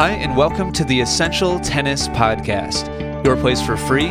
Hi, 0.00 0.12
and 0.12 0.34
welcome 0.34 0.72
to 0.72 0.84
the 0.84 0.98
Essential 1.02 1.60
Tennis 1.60 2.08
Podcast, 2.08 3.22
your 3.22 3.36
place 3.36 3.60
for 3.60 3.76
free, 3.76 4.06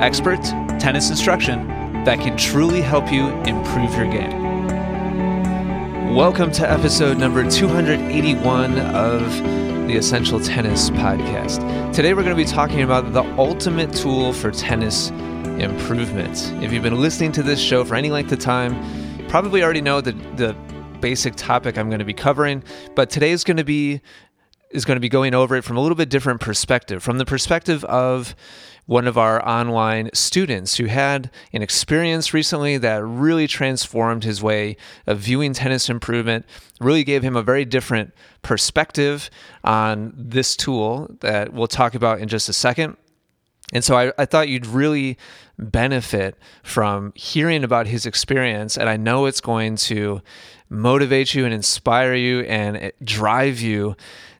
expert 0.00 0.42
tennis 0.80 1.10
instruction 1.10 1.68
that 2.04 2.18
can 2.18 2.34
truly 2.38 2.80
help 2.80 3.12
you 3.12 3.28
improve 3.42 3.94
your 3.94 4.10
game. 4.10 4.64
Welcome 6.14 6.50
to 6.52 6.70
episode 6.70 7.18
number 7.18 7.46
281 7.46 8.78
of 8.78 9.20
the 9.86 9.96
Essential 9.96 10.40
Tennis 10.40 10.88
Podcast. 10.88 11.92
Today, 11.92 12.14
we're 12.14 12.22
going 12.22 12.34
to 12.34 12.42
be 12.42 12.50
talking 12.50 12.80
about 12.80 13.12
the 13.12 13.22
ultimate 13.36 13.92
tool 13.92 14.32
for 14.32 14.50
tennis 14.50 15.10
improvement. 15.10 16.54
If 16.62 16.72
you've 16.72 16.82
been 16.82 17.02
listening 17.02 17.32
to 17.32 17.42
this 17.42 17.60
show 17.60 17.84
for 17.84 17.96
any 17.96 18.10
length 18.10 18.32
of 18.32 18.38
time, 18.38 18.82
you 19.18 19.28
probably 19.28 19.62
already 19.62 19.82
know 19.82 20.00
the, 20.00 20.12
the 20.36 20.56
basic 21.00 21.36
topic 21.36 21.76
I'm 21.76 21.90
going 21.90 21.98
to 21.98 22.04
be 22.06 22.14
covering, 22.14 22.64
but 22.94 23.10
today 23.10 23.32
is 23.32 23.44
going 23.44 23.58
to 23.58 23.64
be 23.64 24.00
is 24.74 24.84
going 24.84 24.96
to 24.96 25.00
be 25.00 25.08
going 25.08 25.34
over 25.34 25.56
it 25.56 25.62
from 25.62 25.76
a 25.76 25.80
little 25.80 25.96
bit 25.96 26.10
different 26.10 26.40
perspective, 26.40 27.02
from 27.02 27.18
the 27.18 27.24
perspective 27.24 27.84
of 27.84 28.34
one 28.86 29.06
of 29.06 29.16
our 29.16 29.46
online 29.48 30.10
students 30.12 30.76
who 30.76 30.86
had 30.86 31.30
an 31.52 31.62
experience 31.62 32.34
recently 32.34 32.76
that 32.76 33.02
really 33.02 33.46
transformed 33.46 34.24
his 34.24 34.42
way 34.42 34.76
of 35.06 35.18
viewing 35.18 35.54
tennis 35.54 35.88
improvement, 35.88 36.44
really 36.80 37.04
gave 37.04 37.22
him 37.22 37.36
a 37.36 37.42
very 37.42 37.64
different 37.64 38.12
perspective 38.42 39.30
on 39.62 40.12
this 40.16 40.54
tool 40.54 41.08
that 41.20 41.52
we'll 41.52 41.66
talk 41.66 41.94
about 41.94 42.20
in 42.20 42.28
just 42.28 42.48
a 42.48 42.52
second. 42.52 42.96
And 43.72 43.82
so 43.82 43.96
I, 43.96 44.12
I, 44.18 44.26
thought 44.26 44.50
you'd 44.50 44.66
really 44.66 45.16
benefit 45.58 46.36
from 46.62 47.12
hearing 47.16 47.64
about 47.64 47.86
his 47.86 48.04
experience. 48.04 48.76
And 48.76 48.90
I 48.90 48.98
know 48.98 49.24
it's 49.24 49.40
going 49.40 49.76
to 49.76 50.20
motivate 50.68 51.34
you 51.34 51.46
and 51.46 51.54
inspire 51.54 52.14
you 52.14 52.40
and 52.40 52.76
eh, 52.76 52.90
drive 53.02 53.60
you 53.60 53.96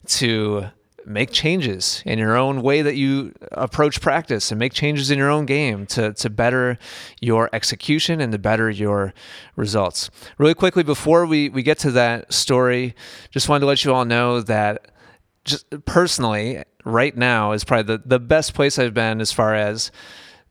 to 0.09 0.67
make 1.07 1.31
changes 1.31 2.03
in 2.07 2.19
your 2.19 2.35
own 2.35 2.63
way 2.63 2.81
that 2.81 2.97
you 2.97 3.33
approach 3.53 4.01
practice 4.01 4.51
and 4.51 4.59
make 4.59 4.73
changes 4.73 5.11
in 5.11 5.19
your 5.19 5.29
own 5.29 5.45
game 5.45 5.85
to, 5.85 6.15
to 6.15 6.31
better 6.31 6.79
your 7.21 7.51
execution 7.53 8.21
and 8.21 8.33
to 8.33 8.39
better 8.39 8.71
your 8.71 9.13
results. 9.55 10.11
Really 10.39 10.55
quickly, 10.55 10.83
before 10.83 11.27
we, 11.27 11.51
we 11.51 11.63
get 11.63 11.79
to 11.81 11.91
that 11.91 12.33
story, 12.33 12.95
just 13.31 13.49
wanted 13.49 13.61
to 13.61 13.67
let 13.67 13.85
you 13.85 13.93
all 13.93 14.07
know 14.07 14.41
that 14.41 14.91
just 15.45 15.67
personally, 15.85 16.63
right 16.85 17.17
now 17.17 17.53
is 17.53 17.65
probably 17.65 17.97
the, 17.97 18.03
the 18.05 18.19
best 18.21 18.55
place 18.55 18.79
I've 18.79 18.95
been 18.95 19.21
as 19.21 19.33
far 19.33 19.55
as 19.55 19.91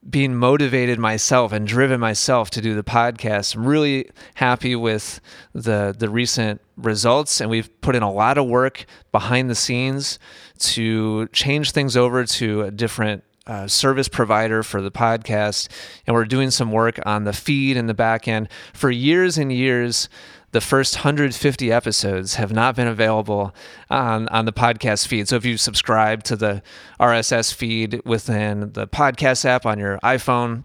being 0.07 0.35
motivated 0.35 0.99
myself 0.99 1.51
and 1.51 1.65
driven 1.65 1.99
myself 1.99 2.49
to 2.51 2.61
do 2.61 2.75
the 2.75 2.83
podcast. 2.83 3.55
I'm 3.55 3.65
really 3.65 4.09
happy 4.35 4.75
with 4.75 5.21
the 5.53 5.95
the 5.97 6.09
recent 6.09 6.61
results 6.77 7.41
and 7.41 7.49
we've 7.49 7.69
put 7.81 7.95
in 7.95 8.03
a 8.03 8.11
lot 8.11 8.38
of 8.38 8.47
work 8.47 8.85
behind 9.11 9.49
the 9.49 9.55
scenes 9.55 10.19
to 10.59 11.27
change 11.27 11.71
things 11.71 11.95
over 11.95 12.25
to 12.25 12.61
a 12.61 12.71
different 12.71 13.23
uh, 13.45 13.67
service 13.67 14.07
provider 14.07 14.63
for 14.63 14.81
the 14.81 14.91
podcast 14.91 15.67
and 16.07 16.16
we're 16.16 16.25
doing 16.25 16.49
some 16.49 16.71
work 16.71 16.99
on 17.05 17.25
the 17.25 17.33
feed 17.33 17.75
and 17.75 17.89
the 17.89 17.94
back 17.94 18.27
end 18.27 18.47
for 18.73 18.89
years 18.89 19.38
and 19.38 19.51
years 19.51 20.07
the 20.53 20.61
first 20.61 20.97
150 20.97 21.71
episodes 21.71 22.35
have 22.35 22.53
not 22.53 22.75
been 22.75 22.88
available 22.88 23.53
on, 23.89 24.27
on 24.29 24.45
the 24.45 24.53
podcast 24.53 25.07
feed. 25.07 25.27
So 25.27 25.35
if 25.35 25.45
you 25.45 25.57
subscribe 25.57 26.23
to 26.25 26.35
the 26.35 26.61
RSS 26.99 27.51
feed 27.51 28.01
within 28.05 28.71
the 28.73 28.88
podcast 28.88 29.45
app 29.45 29.66
on 29.66 29.79
your 29.79 29.97
iPhone, 30.03 30.63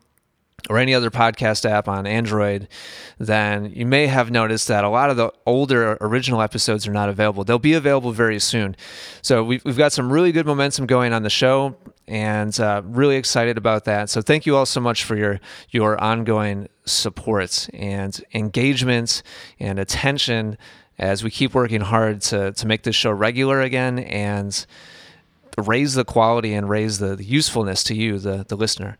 or 0.69 0.78
any 0.78 0.92
other 0.92 1.11
podcast 1.11 1.69
app 1.69 1.89
on 1.89 2.06
Android, 2.06 2.69
then 3.19 3.73
you 3.75 3.87
may 3.87 4.06
have 4.06 4.31
noticed 4.31 4.69
that 4.69 4.84
a 4.84 4.89
lot 4.89 5.09
of 5.09 5.17
the 5.17 5.33
older 5.47 5.97
original 6.01 6.42
episodes 6.42 6.87
are 6.87 6.92
not 6.92 7.09
available. 7.09 7.45
They'll 7.45 7.59
be 7.59 7.75
available 7.75 8.12
very 8.12 8.39
soon. 8.39 8.77
So 9.23 9.45
we've, 9.45 9.64
we've 9.64 9.79
got 9.79 9.92
some 9.92 10.12
really 10.12 10.33
good 10.33 10.47
momentum 10.47 10.86
going 10.86 11.12
on 11.12 11.23
the 11.23 11.31
show 11.31 11.77
and 12.09 12.59
uh, 12.59 12.83
really 12.84 13.17
excited 13.17 13.56
about 13.56 13.84
that. 13.84 14.11
So 14.11 14.20
thank 14.20 14.47
you 14.47 14.56
all 14.56 14.67
so 14.67 14.81
much 14.81 15.05
for 15.05 15.14
your 15.17 15.41
your 15.70 16.03
ongoing 16.03 16.69
support 16.86 17.69
and 17.75 18.20
engagement 18.35 19.23
and 19.61 19.79
attention 19.79 20.57
as 20.98 21.23
we 21.23 21.30
keep 21.30 21.55
working 21.55 21.83
hard 21.83 22.23
to 22.23 22.52
to 22.52 22.67
make 22.67 22.83
this 22.83 22.96
show 22.96 23.11
regular 23.11 23.61
again 23.61 23.98
and 23.98 24.67
raise 25.63 25.95
the 25.95 26.05
quality 26.05 26.55
and 26.55 26.69
raise 26.69 26.98
the, 26.98 27.17
usefulness 27.23 27.83
to 27.85 27.95
you, 27.95 28.19
the, 28.19 28.45
the 28.48 28.57
listener. 28.57 28.96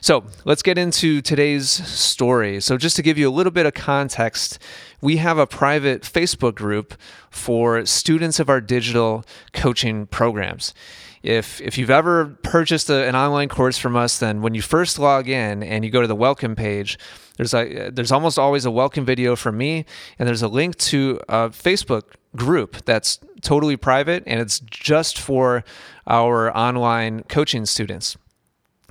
So 0.00 0.24
let's 0.44 0.62
get 0.62 0.78
into 0.78 1.20
today's 1.20 1.68
story. 1.68 2.60
So, 2.60 2.76
just 2.76 2.96
to 2.96 3.02
give 3.02 3.18
you 3.18 3.28
a 3.28 3.30
little 3.30 3.50
bit 3.50 3.66
of 3.66 3.74
context, 3.74 4.58
we 5.00 5.18
have 5.18 5.38
a 5.38 5.46
private 5.46 6.02
Facebook 6.02 6.54
group 6.54 6.94
for 7.30 7.84
students 7.86 8.40
of 8.40 8.48
our 8.48 8.60
digital 8.60 9.24
coaching 9.52 10.06
programs 10.06 10.74
if 11.22 11.60
if 11.60 11.76
you've 11.76 11.90
ever 11.90 12.36
purchased 12.42 12.88
a, 12.88 13.06
an 13.06 13.14
online 13.14 13.48
course 13.48 13.76
from 13.76 13.96
us, 13.96 14.18
then 14.18 14.40
when 14.40 14.54
you 14.54 14.62
first 14.62 14.98
log 14.98 15.28
in 15.28 15.62
and 15.62 15.84
you 15.84 15.90
go 15.90 16.00
to 16.00 16.06
the 16.06 16.14
welcome 16.14 16.56
page, 16.56 16.98
there's 17.36 17.52
a 17.52 17.90
there's 17.90 18.12
almost 18.12 18.38
always 18.38 18.64
a 18.64 18.70
welcome 18.70 19.04
video 19.04 19.36
from 19.36 19.58
me, 19.58 19.84
and 20.18 20.26
there's 20.26 20.42
a 20.42 20.48
link 20.48 20.76
to 20.76 21.20
a 21.28 21.50
Facebook 21.50 22.04
group 22.36 22.84
that's 22.84 23.18
totally 23.42 23.76
private 23.76 24.22
and 24.26 24.38
it's 24.38 24.60
just 24.60 25.18
for 25.18 25.64
our 26.10 26.54
online 26.56 27.22
coaching 27.22 27.64
students 27.64 28.18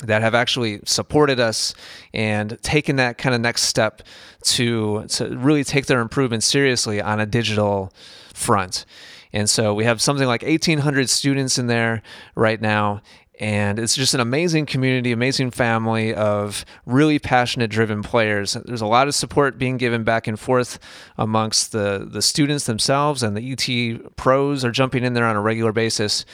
that 0.06 0.22
have 0.22 0.34
actually 0.34 0.80
supported 0.86 1.40
us 1.40 1.74
and 2.14 2.58
taken 2.62 2.96
that 2.96 3.18
kind 3.18 3.36
of 3.36 3.42
next 3.42 3.64
step 3.64 4.02
to 4.42 5.06
to 5.10 5.38
really 5.38 5.64
take 5.64 5.86
their 5.88 6.00
improvement 6.00 6.44
seriously 6.44 7.02
on 7.02 7.20
a 7.20 7.26
digital 7.26 7.94
front. 8.34 8.86
And 9.34 9.50
so 9.50 9.74
we 9.74 9.84
have 9.84 10.02
something 10.02 10.26
like 10.26 10.42
1,800 10.42 11.10
students 11.10 11.60
in 11.60 11.68
there 11.68 12.02
right 12.36 12.60
now. 12.60 13.02
And 13.40 13.80
it's 13.80 13.96
just 13.96 14.14
an 14.14 14.20
amazing 14.20 14.66
community, 14.66 15.14
amazing 15.14 15.52
family 15.52 16.14
of 16.14 16.66
really 16.86 17.20
passionate, 17.20 17.70
driven 17.70 18.04
players. 18.04 18.54
There's 18.66 18.82
a 18.82 18.86
lot 18.86 19.08
of 19.08 19.16
support 19.16 19.58
being 19.58 19.78
given 19.78 20.04
back 20.04 20.28
and 20.28 20.38
forth 20.38 20.78
amongst 21.18 21.72
the, 21.72 22.06
the 22.10 22.22
students 22.22 22.66
themselves, 22.66 23.24
and 23.24 23.38
the 23.38 23.52
ET 23.54 24.16
pros 24.18 24.66
are 24.66 24.72
jumping 24.72 25.06
in 25.06 25.14
there 25.14 25.26
on 25.26 25.38
a 25.38 25.42
regular 25.42 25.72
basis. 25.72 26.26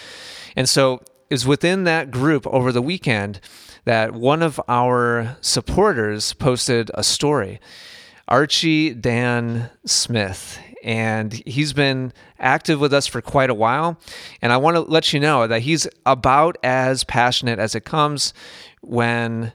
And 0.55 0.67
so 0.69 1.01
it 1.29 1.33
was 1.33 1.45
within 1.45 1.83
that 1.83 2.11
group 2.11 2.45
over 2.47 2.71
the 2.71 2.81
weekend 2.81 3.39
that 3.85 4.13
one 4.13 4.41
of 4.41 4.59
our 4.67 5.37
supporters 5.41 6.33
posted 6.33 6.91
a 6.93 7.03
story. 7.03 7.59
Archie 8.27 8.93
Dan 8.93 9.69
Smith 9.85 10.59
and 10.85 11.33
he's 11.47 11.73
been 11.73 12.13
active 12.37 12.79
with 12.79 12.93
us 12.93 13.07
for 13.07 13.19
quite 13.19 13.49
a 13.49 13.55
while. 13.55 13.99
And 14.41 14.53
I 14.53 14.57
want 14.57 14.75
to 14.75 14.81
let 14.81 15.11
you 15.13 15.19
know 15.19 15.47
that 15.47 15.63
he's 15.63 15.87
about 16.05 16.57
as 16.63 17.03
passionate 17.03 17.57
as 17.57 17.73
it 17.73 17.85
comes 17.85 18.33
when 18.81 19.51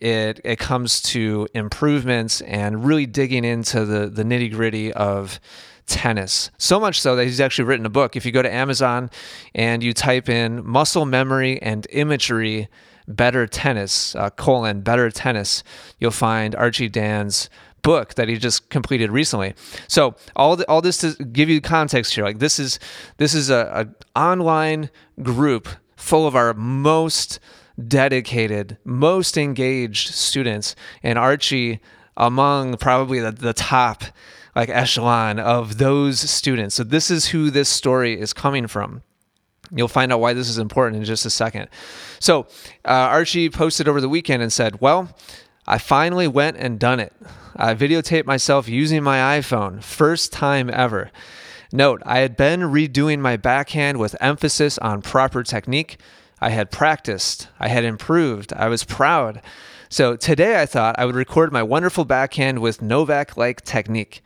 it 0.00 0.40
it 0.44 0.58
comes 0.58 1.00
to 1.00 1.48
improvements 1.54 2.42
and 2.42 2.84
really 2.84 3.06
digging 3.06 3.44
into 3.44 3.86
the 3.86 4.08
the 4.08 4.24
nitty 4.24 4.52
gritty 4.52 4.92
of 4.92 5.40
tennis. 5.86 6.50
So 6.58 6.80
much 6.80 7.00
so 7.00 7.16
that 7.16 7.24
he's 7.24 7.40
actually 7.40 7.66
written 7.66 7.86
a 7.86 7.90
book. 7.90 8.16
If 8.16 8.24
you 8.24 8.32
go 8.32 8.42
to 8.42 8.52
Amazon 8.52 9.10
and 9.54 9.82
you 9.82 9.92
type 9.92 10.28
in 10.28 10.66
muscle 10.66 11.04
memory 11.06 11.60
and 11.62 11.86
imagery 11.90 12.68
better 13.06 13.46
tennis 13.46 14.16
uh, 14.16 14.30
colon 14.30 14.80
better 14.80 15.10
tennis 15.10 15.62
you'll 15.98 16.10
find 16.10 16.54
archie 16.54 16.88
dan's 16.88 17.50
book 17.84 18.14
that 18.14 18.28
he 18.28 18.36
just 18.36 18.68
completed 18.70 19.12
recently. 19.12 19.54
So 19.86 20.16
all 20.34 20.56
the, 20.56 20.68
all 20.68 20.80
this 20.80 20.98
to 20.98 21.12
give 21.26 21.48
you 21.48 21.60
context 21.60 22.16
here, 22.16 22.24
like 22.24 22.40
this 22.40 22.58
is 22.58 22.80
this 23.18 23.32
is 23.32 23.50
a, 23.50 23.86
a 24.16 24.18
online 24.18 24.90
group 25.22 25.68
full 25.94 26.26
of 26.26 26.34
our 26.34 26.52
most 26.54 27.38
dedicated, 27.86 28.78
most 28.84 29.36
engaged 29.38 30.12
students, 30.14 30.74
and 31.04 31.18
Archie 31.18 31.80
among 32.16 32.76
probably 32.78 33.20
the, 33.20 33.30
the 33.30 33.52
top 33.52 34.04
like 34.54 34.68
echelon 34.68 35.38
of 35.38 35.78
those 35.78 36.20
students. 36.20 36.74
So 36.74 36.84
this 36.84 37.10
is 37.10 37.28
who 37.28 37.50
this 37.50 37.68
story 37.68 38.18
is 38.18 38.32
coming 38.32 38.66
from. 38.66 39.02
You'll 39.74 39.88
find 39.88 40.12
out 40.12 40.20
why 40.20 40.34
this 40.34 40.48
is 40.48 40.58
important 40.58 40.96
in 40.96 41.04
just 41.04 41.26
a 41.26 41.30
second. 41.30 41.68
So, 42.20 42.46
uh, 42.84 42.90
Archie 42.90 43.50
posted 43.50 43.88
over 43.88 44.00
the 44.00 44.08
weekend 44.08 44.42
and 44.42 44.52
said, 44.52 44.80
Well, 44.80 45.16
I 45.66 45.78
finally 45.78 46.28
went 46.28 46.58
and 46.58 46.78
done 46.78 47.00
it. 47.00 47.12
I 47.56 47.74
videotaped 47.74 48.26
myself 48.26 48.68
using 48.68 49.02
my 49.02 49.38
iPhone, 49.40 49.82
first 49.82 50.32
time 50.32 50.70
ever. 50.72 51.10
Note, 51.72 52.02
I 52.04 52.18
had 52.18 52.36
been 52.36 52.60
redoing 52.60 53.20
my 53.20 53.36
backhand 53.36 53.98
with 53.98 54.14
emphasis 54.20 54.78
on 54.78 55.02
proper 55.02 55.42
technique. 55.42 55.98
I 56.40 56.50
had 56.50 56.70
practiced, 56.70 57.48
I 57.58 57.68
had 57.68 57.84
improved, 57.84 58.52
I 58.52 58.68
was 58.68 58.84
proud. 58.84 59.40
So 59.88 60.14
today 60.16 60.60
I 60.60 60.66
thought 60.66 60.96
I 60.98 61.04
would 61.06 61.14
record 61.14 61.52
my 61.52 61.62
wonderful 61.62 62.04
backhand 62.04 62.58
with 62.58 62.82
Novak 62.82 63.36
like 63.36 63.62
technique. 63.62 64.22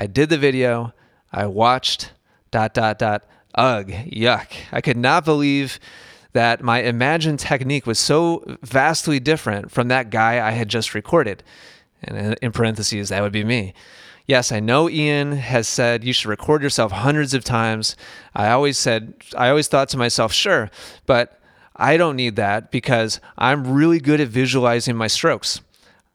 I 0.00 0.06
did 0.06 0.30
the 0.30 0.38
video, 0.38 0.94
I 1.30 1.44
watched, 1.44 2.12
dot, 2.50 2.72
dot, 2.72 2.98
dot, 2.98 3.22
ugh, 3.54 3.88
yuck. 3.88 4.46
I 4.72 4.80
could 4.80 4.96
not 4.96 5.26
believe 5.26 5.78
that 6.32 6.62
my 6.62 6.80
imagined 6.80 7.38
technique 7.38 7.86
was 7.86 7.98
so 7.98 8.42
vastly 8.62 9.20
different 9.20 9.70
from 9.70 9.88
that 9.88 10.08
guy 10.08 10.40
I 10.44 10.52
had 10.52 10.70
just 10.70 10.94
recorded. 10.94 11.42
And 12.02 12.34
in 12.40 12.50
parentheses, 12.50 13.10
that 13.10 13.20
would 13.20 13.30
be 13.30 13.44
me. 13.44 13.74
Yes, 14.26 14.50
I 14.50 14.58
know 14.58 14.88
Ian 14.88 15.32
has 15.32 15.68
said 15.68 16.02
you 16.02 16.14
should 16.14 16.30
record 16.30 16.62
yourself 16.62 16.92
hundreds 16.92 17.34
of 17.34 17.44
times. 17.44 17.94
I 18.34 18.48
always 18.52 18.78
said, 18.78 19.12
I 19.36 19.50
always 19.50 19.68
thought 19.68 19.90
to 19.90 19.98
myself, 19.98 20.32
sure, 20.32 20.70
but 21.04 21.42
I 21.76 21.98
don't 21.98 22.16
need 22.16 22.36
that 22.36 22.70
because 22.70 23.20
I'm 23.36 23.74
really 23.74 24.00
good 24.00 24.22
at 24.22 24.28
visualizing 24.28 24.96
my 24.96 25.08
strokes. 25.08 25.60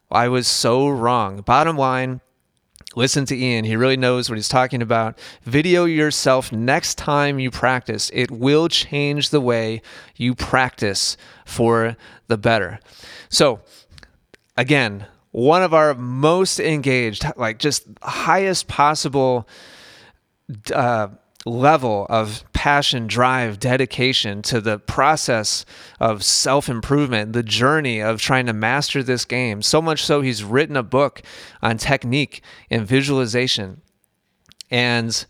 I 0.10 0.28
was 0.28 0.48
so 0.48 0.90
wrong. 0.90 1.42
Bottom 1.42 1.78
line, 1.78 2.22
listen 2.96 3.26
to 3.26 3.38
Ian. 3.38 3.66
He 3.66 3.76
really 3.76 3.98
knows 3.98 4.30
what 4.30 4.38
he's 4.38 4.48
talking 4.48 4.82
about. 4.82 5.20
Video 5.44 5.86
yourself 5.86 6.52
next 6.52 6.98
time 6.98 7.40
you 7.40 7.52
practice. 7.52 8.10
It 8.14 8.32
will 8.32 8.68
change 8.68 9.30
the 9.30 9.42
way 9.42 9.82
you 10.16 10.34
practice 10.36 11.18
for 11.46 11.98
the 12.28 12.38
better. 12.38 12.80
So, 13.30 13.62
again, 14.58 15.06
one 15.32 15.64
of 15.64 15.74
our 15.74 15.94
most 15.94 16.60
engaged, 16.60 17.26
like 17.36 17.60
just 17.60 17.86
highest 18.02 18.68
possible 18.68 19.48
uh, 20.74 21.10
level 21.46 22.08
of 22.10 22.44
passion, 22.54 23.06
drive, 23.06 23.60
dedication 23.60 24.42
to 24.42 24.60
the 24.60 24.80
process 24.80 25.64
of 26.00 26.24
self 26.24 26.68
improvement, 26.68 27.34
the 27.34 27.44
journey 27.44 28.02
of 28.02 28.20
trying 28.20 28.48
to 28.48 28.54
master 28.54 29.04
this 29.04 29.24
game. 29.26 29.62
So 29.62 29.82
much 29.82 30.04
so, 30.04 30.22
he's 30.22 30.44
written 30.44 30.76
a 30.76 30.84
book 30.84 31.22
on 31.62 31.78
technique 31.78 32.42
and 32.70 32.88
visualization. 32.88 33.82
And 34.72 35.26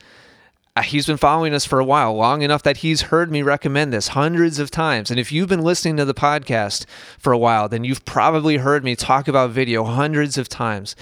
Uh, 0.78 0.82
he's 0.82 1.06
been 1.06 1.16
following 1.16 1.54
us 1.54 1.64
for 1.64 1.80
a 1.80 1.86
while, 1.86 2.14
long 2.14 2.42
enough 2.42 2.62
that 2.64 2.78
he's 2.78 3.04
heard 3.04 3.32
me 3.32 3.42
recommend 3.42 3.94
this 3.94 4.10
hundreds 4.10 4.60
of 4.60 4.70
times. 4.70 5.10
And 5.10 5.18
if 5.18 5.32
you've 5.32 5.48
been 5.48 5.62
listening 5.62 5.96
to 5.96 6.04
the 6.04 6.14
podcast 6.14 6.86
for 7.18 7.32
a 7.32 7.38
while, 7.38 7.70
then 7.70 7.86
you've 7.86 8.04
probably 8.04 8.58
heard 8.58 8.84
me 8.84 8.94
talk 8.94 9.30
about 9.30 9.52
video 9.52 9.86
hundreds 9.86 10.38
of 10.38 10.50
times. 10.50 10.94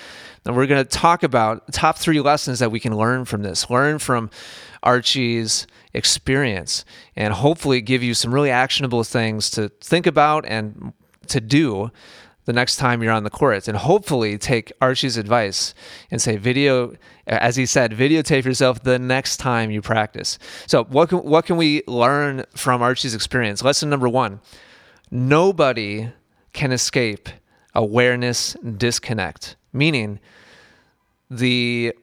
And 0.45 0.55
we're 0.55 0.67
going 0.67 0.83
to 0.83 0.89
talk 0.89 1.23
about 1.23 1.73
top 1.73 1.97
three 1.97 2.19
lessons 2.19 2.59
that 2.59 2.71
we 2.71 2.79
can 2.79 2.95
learn 2.95 3.25
from 3.25 3.41
this, 3.41 3.67
learn 3.67 3.97
from 3.97 4.29
Archie's 4.83 5.65
experience, 5.91 6.85
and 7.15 7.33
hopefully 7.33 7.81
give 7.81 8.03
you 8.03 8.13
some 8.13 8.31
really 8.31 8.51
actionable 8.51 9.03
things 9.03 9.49
to 9.51 9.69
think 9.81 10.05
about 10.05 10.45
and 10.45 10.93
to 11.29 11.41
do 11.41 11.89
the 12.45 12.53
next 12.53 12.75
time 12.75 13.01
you're 13.01 13.11
on 13.11 13.23
the 13.23 13.29
court 13.29 13.67
and 13.67 13.77
hopefully 13.77 14.37
take 14.37 14.71
Archie's 14.81 15.17
advice 15.17 15.73
and 16.11 16.21
say 16.21 16.37
video 16.37 16.93
as 17.25 17.55
he 17.55 17.65
said 17.65 17.91
videotape 17.91 18.43
yourself 18.43 18.83
the 18.83 18.99
next 18.99 19.37
time 19.37 19.71
you 19.71 19.81
practice. 19.81 20.37
So 20.67 20.83
what 20.85 21.09
can, 21.09 21.19
what 21.19 21.45
can 21.45 21.57
we 21.57 21.83
learn 21.87 22.45
from 22.55 22.81
Archie's 22.81 23.15
experience? 23.15 23.63
Lesson 23.63 23.89
number 23.89 24.09
1. 24.09 24.39
Nobody 25.11 26.11
can 26.53 26.71
escape 26.71 27.29
awareness 27.75 28.53
disconnect, 28.77 29.55
meaning 29.71 30.19
the 31.29 31.93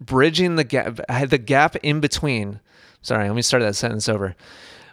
bridging 0.00 0.56
the 0.56 0.64
gap 0.64 1.00
the 1.28 1.38
gap 1.38 1.76
in 1.76 2.00
between. 2.00 2.60
Sorry, 3.02 3.28
let 3.28 3.34
me 3.34 3.42
start 3.42 3.62
that 3.62 3.76
sentence 3.76 4.08
over. 4.08 4.36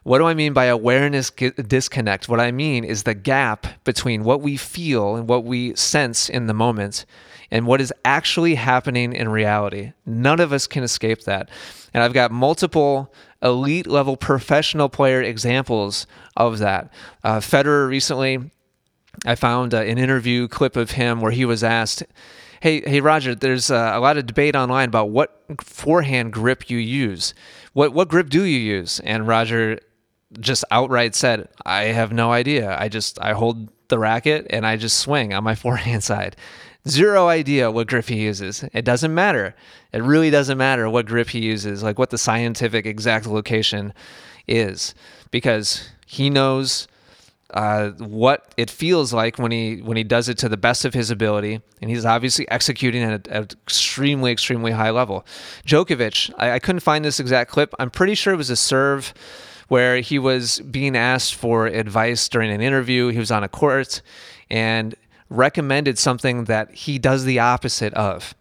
What 0.05 0.19
do 0.19 0.27
I 0.27 0.35
mean 0.35 0.53
by 0.53 0.65
awareness 0.65 1.31
disconnect? 1.31 2.29
What 2.29 2.39
I 2.39 2.51
mean 2.51 2.83
is 2.83 3.03
the 3.03 3.15
gap 3.15 3.65
between 3.83 4.23
what 4.23 4.39
we 4.39 4.55
feel 4.55 5.15
and 5.15 5.27
what 5.27 5.45
we 5.45 5.73
sense 5.73 6.29
in 6.29 6.45
the 6.45 6.53
moment 6.53 7.07
and 7.49 7.65
what 7.65 7.81
is 7.81 7.91
actually 8.05 8.53
happening 8.53 9.13
in 9.13 9.29
reality. 9.29 9.93
None 10.05 10.39
of 10.39 10.53
us 10.53 10.67
can 10.67 10.83
escape 10.83 11.23
that. 11.23 11.49
And 11.91 12.03
I've 12.03 12.13
got 12.13 12.29
multiple 12.29 13.11
elite 13.41 13.87
level 13.87 14.15
professional 14.15 14.89
player 14.89 15.23
examples 15.23 16.05
of 16.37 16.59
that. 16.59 16.93
Uh, 17.23 17.37
Federer 17.37 17.89
recently, 17.89 18.51
I 19.25 19.33
found 19.33 19.73
uh, 19.73 19.77
an 19.77 19.97
interview 19.97 20.47
clip 20.47 20.75
of 20.75 20.91
him 20.91 21.19
where 21.19 21.31
he 21.31 21.45
was 21.45 21.63
asked, 21.63 22.03
Hey, 22.61 22.81
hey, 22.87 23.01
Roger. 23.01 23.33
There's 23.33 23.71
uh, 23.71 23.93
a 23.95 23.99
lot 23.99 24.17
of 24.17 24.27
debate 24.27 24.55
online 24.55 24.89
about 24.89 25.09
what 25.09 25.41
forehand 25.61 26.31
grip 26.31 26.69
you 26.69 26.77
use. 26.77 27.33
What 27.73 27.93
what 27.93 28.07
grip 28.07 28.29
do 28.29 28.43
you 28.43 28.59
use? 28.59 28.99
And 29.01 29.27
Roger 29.27 29.79
just 30.39 30.65
outright 30.71 31.15
said, 31.15 31.49
I 31.65 31.85
have 31.85 32.11
no 32.11 32.31
idea. 32.31 32.77
I 32.77 32.89
just 32.89 33.19
I 33.21 33.33
hold 33.33 33.69
the 33.87 33.99
racket 33.99 34.47
and 34.49 34.65
I 34.65 34.77
just 34.77 34.97
swing 34.97 35.33
on 35.33 35.43
my 35.43 35.55
forehand 35.65 36.03
side. 36.03 36.35
Zero 36.87 37.27
idea 37.27 37.71
what 37.71 37.87
grip 37.87 38.07
he 38.07 38.21
uses. 38.21 38.63
It 38.71 38.85
doesn't 38.85 39.13
matter. 39.13 39.55
It 39.91 40.03
really 40.03 40.29
doesn't 40.29 40.57
matter 40.57 40.87
what 40.87 41.07
grip 41.07 41.29
he 41.29 41.39
uses, 41.39 41.81
like 41.81 41.97
what 41.97 42.11
the 42.11 42.17
scientific 42.17 42.85
exact 42.85 43.25
location 43.25 43.91
is, 44.47 44.93
because 45.31 45.89
he 46.05 46.29
knows 46.29 46.87
uh, 47.55 47.89
what 47.91 48.53
it 48.57 48.69
feels 48.69 49.13
like 49.13 49.39
when 49.39 49.51
he 49.51 49.77
when 49.77 49.97
he 49.97 50.03
does 50.03 50.29
it 50.29 50.37
to 50.39 50.49
the 50.49 50.57
best 50.57 50.85
of 50.85 50.93
his 50.93 51.09
ability, 51.09 51.59
and 51.81 51.89
he's 51.89 52.05
obviously 52.05 52.47
executing 52.49 53.01
at 53.01 53.27
an 53.27 53.47
extremely 53.65 54.31
extremely 54.31 54.71
high 54.71 54.91
level. 54.91 55.25
Djokovic, 55.65 56.31
I, 56.37 56.51
I 56.51 56.59
couldn't 56.59 56.81
find 56.81 57.03
this 57.03 57.19
exact 57.19 57.49
clip. 57.49 57.73
I'm 57.79 57.89
pretty 57.89 58.13
sure 58.13 58.33
it 58.33 58.37
was 58.37 58.51
a 58.51 58.55
serve 58.55 59.11
where 59.67 59.97
he 60.01 60.19
was 60.19 60.59
being 60.59 60.95
asked 60.95 61.35
for 61.35 61.67
advice 61.67 62.27
during 62.29 62.51
an 62.51 62.61
interview. 62.61 63.09
He 63.09 63.19
was 63.19 63.31
on 63.31 63.43
a 63.43 63.49
court 63.49 64.01
and 64.49 64.95
recommended 65.29 65.97
something 65.97 66.45
that 66.45 66.71
he 66.71 66.99
does 66.99 67.25
the 67.25 67.39
opposite 67.39 67.93
of. 67.93 68.35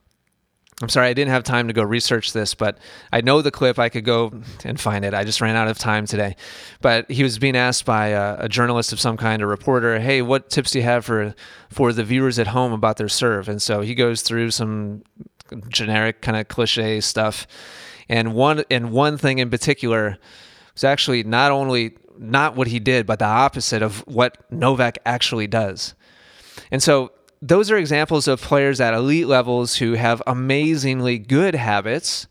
I'm 0.82 0.88
sorry, 0.88 1.06
I 1.06 1.12
didn't 1.12 1.30
have 1.30 1.44
time 1.44 1.68
to 1.68 1.72
go 1.72 1.84
research 1.84 2.32
this, 2.32 2.54
but 2.54 2.78
I 3.12 3.20
know 3.20 3.42
the 3.42 3.52
clip. 3.52 3.78
I 3.78 3.88
could 3.88 4.04
go 4.04 4.32
and 4.64 4.80
find 4.80 5.04
it. 5.04 5.14
I 5.14 5.22
just 5.22 5.40
ran 5.40 5.54
out 5.54 5.68
of 5.68 5.78
time 5.78 6.04
today. 6.04 6.34
But 6.80 7.08
he 7.08 7.22
was 7.22 7.38
being 7.38 7.56
asked 7.56 7.84
by 7.84 8.08
a, 8.08 8.36
a, 8.40 8.48
journalist 8.48 8.92
of 8.92 8.98
some 8.98 9.16
kind, 9.16 9.40
a 9.40 9.46
reporter, 9.46 10.00
"Hey, 10.00 10.20
what 10.20 10.50
tips 10.50 10.72
do 10.72 10.80
you 10.80 10.84
have 10.84 11.04
for 11.04 11.32
for 11.70 11.92
the 11.92 12.02
viewers 12.02 12.40
at 12.40 12.48
home 12.48 12.72
about 12.72 12.96
their 12.96 13.08
serve?" 13.08 13.48
And 13.48 13.62
so 13.62 13.82
he 13.82 13.94
goes 13.94 14.22
through 14.22 14.50
some 14.50 15.04
generic 15.68 16.20
kind 16.20 16.36
of 16.36 16.48
cliche 16.48 17.00
stuff, 17.00 17.46
and 18.08 18.34
one 18.34 18.64
and 18.68 18.90
one 18.90 19.16
thing 19.16 19.38
in 19.38 19.50
particular 19.50 20.18
was 20.74 20.84
actually 20.84 21.22
not 21.22 21.52
only 21.52 21.96
not 22.18 22.56
what 22.56 22.68
he 22.68 22.78
did, 22.78 23.06
but 23.06 23.18
the 23.18 23.24
opposite 23.24 23.82
of 23.82 23.98
what 24.06 24.38
Novak 24.50 24.98
actually 25.04 25.46
does. 25.46 25.94
And 26.70 26.82
so 26.82 27.12
those 27.42 27.70
are 27.70 27.76
examples 27.76 28.28
of 28.28 28.40
players 28.40 28.80
at 28.80 28.94
elite 28.94 29.26
levels 29.26 29.76
who 29.76 29.94
have 29.94 30.22
amazingly 30.26 31.18
good 31.18 31.54
habits 31.54 32.26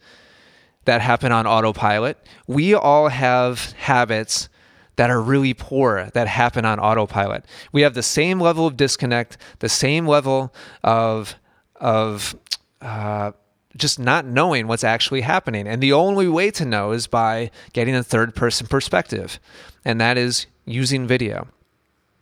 that 0.85 1.01
happen 1.01 1.31
on 1.31 1.45
autopilot. 1.45 2.17
We 2.47 2.73
all 2.73 3.09
have 3.09 3.73
habits 3.73 4.49
that 4.95 5.09
are 5.09 5.21
really 5.21 5.53
poor 5.53 6.09
that 6.13 6.27
happen 6.27 6.65
on 6.65 6.79
autopilot. 6.79 7.45
We 7.71 7.81
have 7.81 7.93
the 7.93 8.03
same 8.03 8.39
level 8.39 8.67
of 8.67 8.77
disconnect, 8.77 9.37
the 9.59 9.69
same 9.69 10.07
level 10.07 10.53
of 10.83 11.35
of 11.75 12.35
uh, 12.81 13.31
just 13.75 13.99
not 13.99 14.25
knowing 14.25 14.67
what's 14.67 14.83
actually 14.83 15.21
happening. 15.21 15.67
And 15.67 15.81
the 15.81 15.93
only 15.93 16.27
way 16.27 16.51
to 16.51 16.65
know 16.65 16.91
is 16.91 17.07
by 17.07 17.51
getting 17.73 17.95
a 17.95 18.03
third 18.03 18.35
person 18.35 18.67
perspective, 18.67 19.39
and 19.83 19.99
that 19.99 20.17
is 20.17 20.45
using 20.65 21.07
video. 21.07 21.47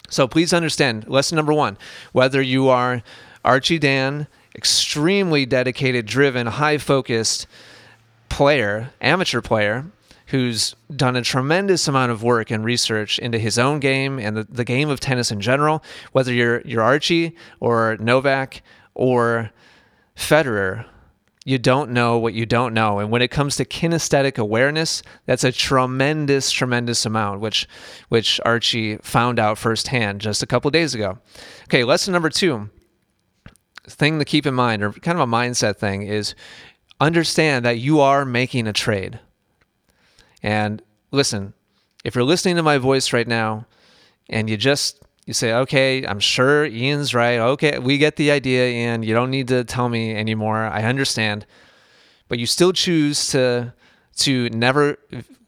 So 0.10 0.28
please 0.28 0.54
understand 0.54 1.08
lesson 1.08 1.36
number 1.38 1.54
one 1.54 1.78
whether 2.12 2.42
you 2.42 2.70
are 2.70 3.02
Archie 3.44 3.80
Dan, 3.80 4.28
extremely 4.56 5.46
dedicated, 5.46 6.06
driven, 6.06 6.48
high 6.48 6.78
focused 6.78 7.48
player, 8.30 8.92
amateur 9.02 9.42
player, 9.42 9.86
who's 10.28 10.76
done 10.96 11.16
a 11.16 11.22
tremendous 11.22 11.88
amount 11.88 12.12
of 12.12 12.24
work 12.24 12.52
and 12.52 12.64
research 12.64 13.20
into 13.20 13.38
his 13.38 13.60
own 13.60 13.80
game 13.80 14.18
and 14.18 14.38
the, 14.38 14.44
the 14.50 14.64
game 14.64 14.90
of 14.90 15.00
tennis 15.00 15.32
in 15.32 15.42
general, 15.42 15.84
whether 16.14 16.34
you're, 16.34 16.62
you're 16.62 16.82
Archie 16.82 17.36
or 17.60 17.98
Novak 18.00 18.62
or 18.94 19.52
Federer 20.16 20.86
you 21.44 21.58
don't 21.58 21.90
know 21.90 22.20
what 22.20 22.34
you 22.34 22.46
don't 22.46 22.74
know. 22.74 23.00
And 23.00 23.10
when 23.10 23.22
it 23.22 23.30
comes 23.30 23.56
to 23.56 23.66
kinesthetic 23.66 24.38
awareness, 24.38 25.02
that's 25.26 25.44
a 25.44 25.52
tremendous, 25.52 26.52
tremendous 26.52 27.06
amount, 27.06 27.42
which 27.42 27.68
which 28.10 28.40
Archie 28.46 28.98
found 28.98 29.40
out 29.40 29.58
firsthand 29.58 30.22
just 30.22 30.44
a 30.44 30.48
couple 30.48 30.70
days 30.70 30.94
ago. 30.94 31.18
Okay, 31.64 31.84
lesson 31.84 32.14
number 32.14 32.30
two, 32.30 32.70
thing 33.86 34.20
to 34.20 34.26
keep 34.26 34.46
in 34.46 34.54
mind, 34.54 34.84
or 34.84 34.92
kind 34.94 35.20
of 35.20 35.28
a 35.28 35.32
mindset 35.32 35.78
thing, 35.78 36.04
is 36.04 36.36
understand 37.00 37.66
that 37.66 37.80
you 37.80 38.00
are 38.00 38.24
making 38.24 38.68
a 38.68 38.74
trade. 38.74 39.20
And 40.44 40.82
listen, 41.10 41.54
if 42.04 42.14
you're 42.14 42.24
listening 42.24 42.56
to 42.58 42.64
my 42.64 42.78
voice 42.78 43.14
right 43.14 43.28
now 43.28 43.66
and 44.30 44.50
you 44.50 44.58
just 44.58 45.02
you 45.26 45.34
say, 45.34 45.54
okay, 45.54 46.06
I'm 46.06 46.20
sure 46.20 46.66
Ian's 46.66 47.14
right. 47.14 47.40
Okay, 47.40 47.80
we 47.80 47.98
get 47.98 48.16
the 48.16 48.32
idea, 48.32 48.68
Ian. 48.68 49.04
You 49.04 49.14
don't 49.14 49.30
need 49.30 49.48
to 49.50 49.64
tell 49.64 49.88
me 49.88 50.16
anymore. 50.16 50.58
I 50.66 50.84
understand. 50.84 51.46
But 52.28 52.40
you 52.40 52.46
still 52.46 52.74
choose 52.74 53.28
to 53.28 53.74
to 54.18 54.50
never 54.50 54.98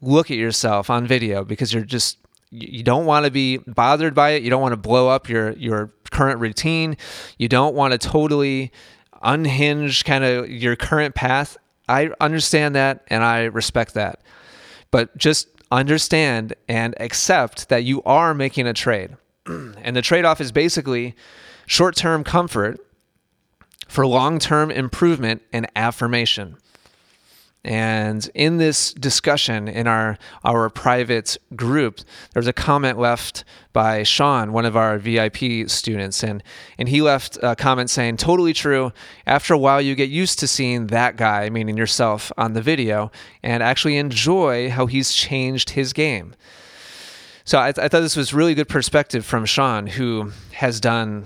look 0.01 0.31
at 0.31 0.37
yourself 0.37 0.89
on 0.89 1.05
video 1.05 1.43
because 1.43 1.73
you're 1.73 1.83
just 1.83 2.17
you 2.51 2.83
don't 2.83 3.05
want 3.05 3.25
to 3.25 3.31
be 3.31 3.57
bothered 3.57 4.13
by 4.13 4.31
it. 4.31 4.43
You 4.43 4.49
don't 4.49 4.61
want 4.61 4.73
to 4.73 4.77
blow 4.77 5.09
up 5.09 5.27
your 5.27 5.51
your 5.53 5.91
current 6.11 6.39
routine. 6.39 6.97
You 7.37 7.47
don't 7.47 7.75
want 7.75 7.93
to 7.93 7.97
totally 7.97 8.71
unhinge 9.23 10.05
kind 10.05 10.23
of 10.23 10.49
your 10.49 10.75
current 10.75 11.15
path. 11.15 11.57
I 11.89 12.11
understand 12.21 12.75
that 12.75 13.03
and 13.07 13.23
I 13.23 13.45
respect 13.45 13.95
that. 13.95 14.21
But 14.91 15.17
just 15.17 15.47
understand 15.71 16.53
and 16.69 16.93
accept 16.99 17.69
that 17.69 17.83
you 17.83 18.03
are 18.03 18.33
making 18.33 18.67
a 18.67 18.73
trade. 18.73 19.17
And 19.83 19.95
the 19.95 20.01
trade 20.01 20.25
off 20.25 20.41
is 20.41 20.51
basically 20.51 21.15
short 21.65 21.95
term 21.95 22.23
comfort 22.23 22.79
for 23.87 24.07
long 24.07 24.39
term 24.39 24.71
improvement 24.71 25.41
and 25.51 25.67
affirmation. 25.75 26.57
And 27.65 28.29
in 28.33 28.57
this 28.57 28.93
discussion 28.93 29.69
in 29.69 29.87
our, 29.87 30.17
our 30.43 30.69
private 30.69 31.37
group, 31.55 32.01
there's 32.33 32.47
a 32.47 32.53
comment 32.53 32.99
left 32.99 33.45
by 33.71 34.03
Sean, 34.03 34.51
one 34.51 34.65
of 34.65 34.75
our 34.75 34.97
VIP 34.97 35.69
students. 35.69 36.23
And, 36.23 36.43
and 36.77 36.89
he 36.89 37.01
left 37.01 37.37
a 37.41 37.55
comment 37.55 37.89
saying, 37.89 38.17
Totally 38.17 38.51
true. 38.51 38.91
After 39.25 39.53
a 39.53 39.57
while, 39.57 39.81
you 39.81 39.95
get 39.95 40.09
used 40.09 40.39
to 40.39 40.47
seeing 40.47 40.87
that 40.87 41.15
guy, 41.15 41.49
meaning 41.49 41.77
yourself, 41.77 42.33
on 42.37 42.51
the 42.51 42.61
video 42.61 43.11
and 43.41 43.63
actually 43.63 43.95
enjoy 43.95 44.69
how 44.69 44.85
he's 44.85 45.13
changed 45.13 45.69
his 45.71 45.93
game. 45.93 46.35
So 47.45 47.59
I, 47.59 47.69
I 47.69 47.71
thought 47.71 48.01
this 48.01 48.15
was 48.15 48.33
really 48.33 48.55
good 48.55 48.69
perspective 48.69 49.25
from 49.25 49.45
Sean, 49.45 49.87
who 49.87 50.31
has 50.53 50.79
done 50.79 51.25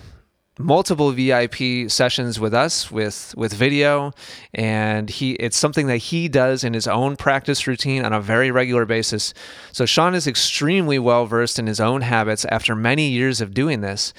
multiple 0.59 1.11
VIP 1.11 1.89
sessions 1.89 2.39
with 2.39 2.53
us 2.53 2.89
with 2.89 3.33
with 3.37 3.53
video 3.53 4.11
and 4.55 5.09
he 5.09 5.33
it's 5.33 5.55
something 5.55 5.85
that 5.87 5.97
he 5.97 6.27
does 6.27 6.63
in 6.63 6.73
his 6.73 6.87
own 6.87 7.15
practice 7.15 7.67
routine 7.67 8.03
on 8.03 8.13
a 8.13 8.19
very 8.19 8.49
regular 8.49 8.85
basis. 8.85 9.33
So 9.71 9.85
Sean 9.85 10.15
is 10.15 10.25
extremely 10.25 10.97
well 10.97 11.25
versed 11.27 11.59
in 11.59 11.67
his 11.67 11.79
own 11.79 12.01
habits 12.01 12.43
after 12.45 12.75
many 12.75 13.09
years 13.09 13.39
of 13.39 13.53
doing 13.53 13.81
this 13.81 14.13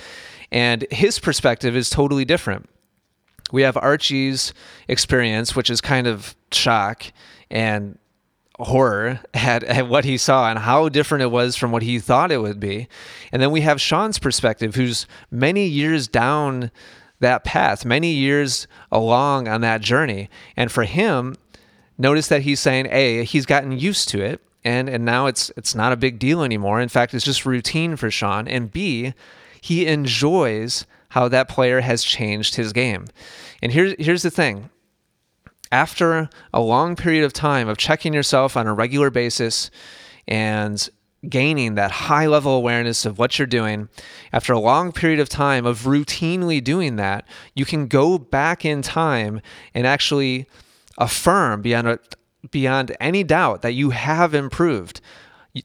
and 0.52 0.86
his 0.90 1.18
perspective 1.18 1.76
is 1.76 1.90
totally 1.90 2.24
different. 2.24 2.68
We 3.50 3.62
have 3.62 3.76
Archie's 3.76 4.52
experience 4.86 5.56
which 5.56 5.70
is 5.70 5.80
kind 5.80 6.06
of 6.06 6.36
shock 6.52 7.02
and 7.50 7.98
horror 8.58 9.20
at, 9.34 9.62
at 9.64 9.88
what 9.88 10.04
he 10.04 10.16
saw 10.16 10.50
and 10.50 10.58
how 10.58 10.88
different 10.88 11.22
it 11.22 11.30
was 11.30 11.56
from 11.56 11.72
what 11.72 11.82
he 11.82 11.98
thought 11.98 12.32
it 12.32 12.42
would 12.42 12.60
be. 12.60 12.88
And 13.32 13.40
then 13.40 13.50
we 13.50 13.60
have 13.62 13.80
Sean's 13.80 14.18
perspective, 14.18 14.74
who's 14.74 15.06
many 15.30 15.66
years 15.66 16.08
down 16.08 16.70
that 17.20 17.44
path, 17.44 17.84
many 17.84 18.12
years 18.12 18.66
along 18.90 19.48
on 19.48 19.60
that 19.60 19.80
journey. 19.80 20.28
And 20.56 20.70
for 20.70 20.84
him, 20.84 21.36
notice 21.96 22.28
that 22.28 22.42
he's 22.42 22.60
saying, 22.60 22.88
A, 22.90 23.24
he's 23.24 23.46
gotten 23.46 23.72
used 23.72 24.08
to 24.10 24.20
it. 24.20 24.40
And, 24.64 24.88
and 24.88 25.04
now 25.04 25.26
it's 25.26 25.50
it's 25.56 25.74
not 25.74 25.92
a 25.92 25.96
big 25.96 26.18
deal 26.18 26.42
anymore. 26.42 26.80
In 26.80 26.88
fact, 26.88 27.14
it's 27.14 27.24
just 27.24 27.46
routine 27.46 27.96
for 27.96 28.10
Sean. 28.10 28.48
And 28.48 28.70
B, 28.70 29.14
he 29.60 29.86
enjoys 29.86 30.84
how 31.10 31.28
that 31.28 31.48
player 31.48 31.80
has 31.80 32.02
changed 32.02 32.56
his 32.56 32.72
game. 32.72 33.06
And 33.62 33.72
here's 33.72 33.94
here's 33.98 34.22
the 34.22 34.30
thing 34.30 34.68
after 35.70 36.28
a 36.52 36.60
long 36.60 36.96
period 36.96 37.24
of 37.24 37.32
time 37.32 37.68
of 37.68 37.76
checking 37.76 38.14
yourself 38.14 38.56
on 38.56 38.66
a 38.66 38.74
regular 38.74 39.10
basis 39.10 39.70
and 40.26 40.88
gaining 41.28 41.74
that 41.74 41.90
high 41.90 42.26
level 42.26 42.52
awareness 42.52 43.04
of 43.04 43.18
what 43.18 43.38
you're 43.38 43.46
doing, 43.46 43.88
after 44.32 44.52
a 44.52 44.60
long 44.60 44.92
period 44.92 45.18
of 45.18 45.28
time 45.28 45.66
of 45.66 45.80
routinely 45.80 46.62
doing 46.62 46.96
that, 46.96 47.26
you 47.54 47.64
can 47.64 47.88
go 47.88 48.18
back 48.18 48.64
in 48.64 48.82
time 48.82 49.40
and 49.74 49.86
actually 49.86 50.46
affirm 50.96 51.62
beyond 51.62 51.88
a, 51.88 51.98
beyond 52.50 52.96
any 53.00 53.24
doubt 53.24 53.62
that 53.62 53.72
you 53.72 53.90
have 53.90 54.34
improved. 54.34 55.00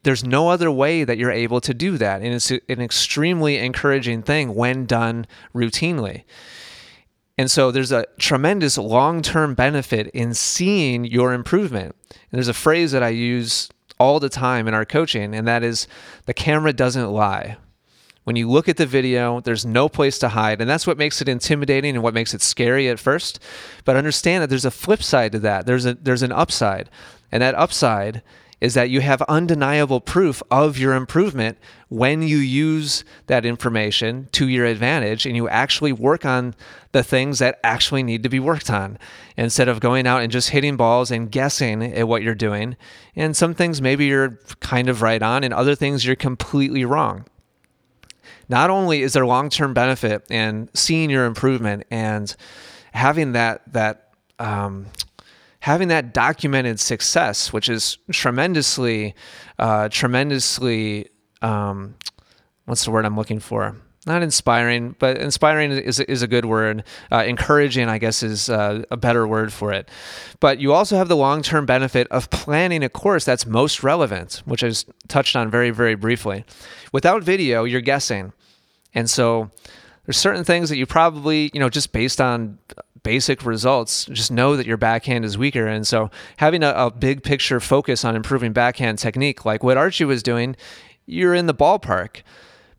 There's 0.01 0.23
no 0.23 0.49
other 0.49 0.71
way 0.71 1.03
that 1.03 1.17
you're 1.17 1.31
able 1.31 1.61
to 1.61 1.73
do 1.73 1.97
that. 1.97 2.21
And 2.21 2.33
it's 2.33 2.49
an 2.49 2.81
extremely 2.81 3.57
encouraging 3.57 4.23
thing 4.23 4.55
when 4.55 4.85
done 4.85 5.27
routinely. 5.53 6.23
And 7.37 7.49
so 7.49 7.71
there's 7.71 7.91
a 7.91 8.05
tremendous 8.19 8.77
long 8.77 9.21
term 9.21 9.55
benefit 9.55 10.07
in 10.07 10.33
seeing 10.33 11.05
your 11.05 11.33
improvement. 11.33 11.95
And 12.11 12.19
there's 12.31 12.47
a 12.47 12.53
phrase 12.53 12.91
that 12.91 13.03
I 13.03 13.09
use 13.09 13.69
all 13.99 14.19
the 14.19 14.29
time 14.29 14.67
in 14.67 14.73
our 14.73 14.85
coaching, 14.85 15.33
and 15.33 15.47
that 15.47 15.63
is 15.63 15.87
the 16.25 16.33
camera 16.33 16.73
doesn't 16.73 17.11
lie. 17.11 17.57
When 18.23 18.35
you 18.35 18.49
look 18.49 18.69
at 18.69 18.77
the 18.77 18.85
video, 18.85 19.41
there's 19.41 19.65
no 19.65 19.89
place 19.89 20.17
to 20.19 20.29
hide. 20.29 20.61
And 20.61 20.69
that's 20.69 20.87
what 20.87 20.97
makes 20.97 21.21
it 21.21 21.27
intimidating 21.27 21.95
and 21.95 22.03
what 22.03 22.13
makes 22.13 22.33
it 22.33 22.41
scary 22.41 22.87
at 22.87 22.99
first. 22.99 23.39
But 23.83 23.97
understand 23.97 24.41
that 24.41 24.49
there's 24.49 24.63
a 24.63 24.71
flip 24.71 25.03
side 25.03 25.33
to 25.33 25.39
that. 25.39 25.65
There's 25.65 25.85
a 25.85 25.95
there's 25.95 26.21
an 26.23 26.31
upside. 26.31 26.89
And 27.31 27.41
that 27.41 27.55
upside 27.55 28.21
is 28.63 28.75
that 28.75 28.89
you 28.89 29.01
have 29.01 29.21
undeniable 29.23 29.99
proof 29.99 30.41
of 30.49 30.77
your 30.77 30.93
improvement 30.93 31.57
when 31.89 32.21
you 32.21 32.37
use 32.37 33.03
that 33.27 33.45
information 33.45 34.29
to 34.31 34.47
your 34.47 34.65
advantage 34.65 35.25
and 35.25 35.35
you 35.35 35.49
actually 35.49 35.91
work 35.91 36.25
on 36.25 36.55
the 36.93 37.03
things 37.03 37.39
that 37.39 37.59
actually 37.61 38.01
need 38.01 38.23
to 38.23 38.29
be 38.29 38.39
worked 38.39 38.69
on 38.69 38.97
instead 39.35 39.67
of 39.67 39.81
going 39.81 40.07
out 40.07 40.21
and 40.21 40.31
just 40.31 40.51
hitting 40.51 40.77
balls 40.77 41.11
and 41.11 41.29
guessing 41.29 41.83
at 41.83 42.07
what 42.07 42.23
you're 42.23 42.33
doing. 42.33 42.77
And 43.17 43.35
some 43.35 43.53
things 43.53 43.81
maybe 43.81 44.05
you're 44.05 44.39
kind 44.61 44.87
of 44.87 45.01
right 45.01 45.21
on, 45.21 45.43
and 45.43 45.53
other 45.53 45.75
things 45.75 46.05
you're 46.05 46.15
completely 46.15 46.85
wrong. 46.85 47.25
Not 48.47 48.69
only 48.69 49.01
is 49.01 49.11
there 49.11 49.25
long 49.25 49.49
term 49.49 49.73
benefit 49.73 50.25
in 50.31 50.69
seeing 50.73 51.09
your 51.09 51.25
improvement 51.25 51.83
and 51.91 52.33
having 52.93 53.33
that, 53.33 53.61
that, 53.73 54.13
um, 54.39 54.85
having 55.63 55.87
that 55.87 56.13
documented 56.13 56.77
success, 56.77 57.53
which 57.53 57.69
is 57.69 57.97
tremendously, 58.11 59.15
uh, 59.57 59.87
tremendously, 59.87 61.07
um, 61.41 61.95
what's 62.65 62.83
the 62.83 62.91
word 62.91 63.05
I'm 63.05 63.15
looking 63.15 63.39
for? 63.39 63.77
Not 64.05 64.23
inspiring, 64.23 64.93
but 64.99 65.17
inspiring 65.17 65.71
is, 65.71 66.01
is 66.01 66.21
a 66.21 66.27
good 66.27 66.43
word. 66.43 66.83
Uh, 67.09 67.23
encouraging, 67.25 67.87
I 67.87 67.97
guess, 67.97 68.23
is 68.23 68.49
uh, 68.49 68.83
a 68.91 68.97
better 68.97 69.25
word 69.25 69.53
for 69.53 69.71
it. 69.71 69.87
But 70.41 70.59
you 70.59 70.73
also 70.73 70.97
have 70.97 71.07
the 71.07 71.15
long 71.15 71.41
term 71.41 71.65
benefit 71.65 72.09
of 72.09 72.29
planning 72.29 72.83
a 72.83 72.89
course 72.89 73.23
that's 73.23 73.45
most 73.45 73.83
relevant, 73.83 74.41
which 74.43 74.65
I 74.65 74.67
just 74.67 74.89
touched 75.07 75.37
on 75.37 75.49
very, 75.49 75.69
very 75.69 75.95
briefly. 75.95 76.43
Without 76.91 77.23
video, 77.23 77.63
you're 77.63 77.79
guessing. 77.79 78.33
And 78.93 79.09
so 79.09 79.49
there's 80.05 80.17
certain 80.17 80.43
things 80.43 80.67
that 80.67 80.77
you 80.77 80.85
probably, 80.85 81.51
you 81.53 81.61
know, 81.61 81.69
just 81.69 81.93
based 81.93 82.19
on 82.19 82.59
basic 83.03 83.45
results, 83.45 84.05
just 84.05 84.31
know 84.31 84.55
that 84.55 84.65
your 84.65 84.77
backhand 84.77 85.25
is 85.25 85.37
weaker. 85.37 85.67
And 85.67 85.85
so 85.85 86.09
having 86.37 86.63
a, 86.63 86.69
a 86.69 86.91
big 86.91 87.23
picture 87.23 87.59
focus 87.59 88.03
on 88.03 88.15
improving 88.15 88.53
backhand 88.53 88.99
technique, 88.99 89.45
like 89.45 89.63
what 89.63 89.77
Archie 89.77 90.05
was 90.05 90.23
doing, 90.23 90.55
you're 91.05 91.35
in 91.35 91.45
the 91.45 91.53
ballpark. 91.53 92.21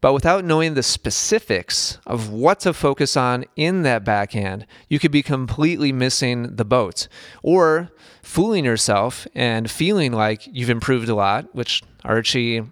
But 0.00 0.12
without 0.12 0.44
knowing 0.44 0.74
the 0.74 0.82
specifics 0.82 1.98
of 2.06 2.30
what 2.30 2.60
to 2.60 2.74
focus 2.74 3.16
on 3.16 3.46
in 3.56 3.84
that 3.84 4.04
backhand, 4.04 4.66
you 4.88 4.98
could 4.98 5.10
be 5.12 5.22
completely 5.22 5.92
missing 5.92 6.56
the 6.56 6.64
boat 6.64 7.08
or 7.42 7.90
fooling 8.22 8.66
yourself 8.66 9.26
and 9.34 9.70
feeling 9.70 10.12
like 10.12 10.42
you've 10.46 10.68
improved 10.68 11.08
a 11.08 11.14
lot, 11.14 11.54
which 11.54 11.82
Archie 12.04 12.62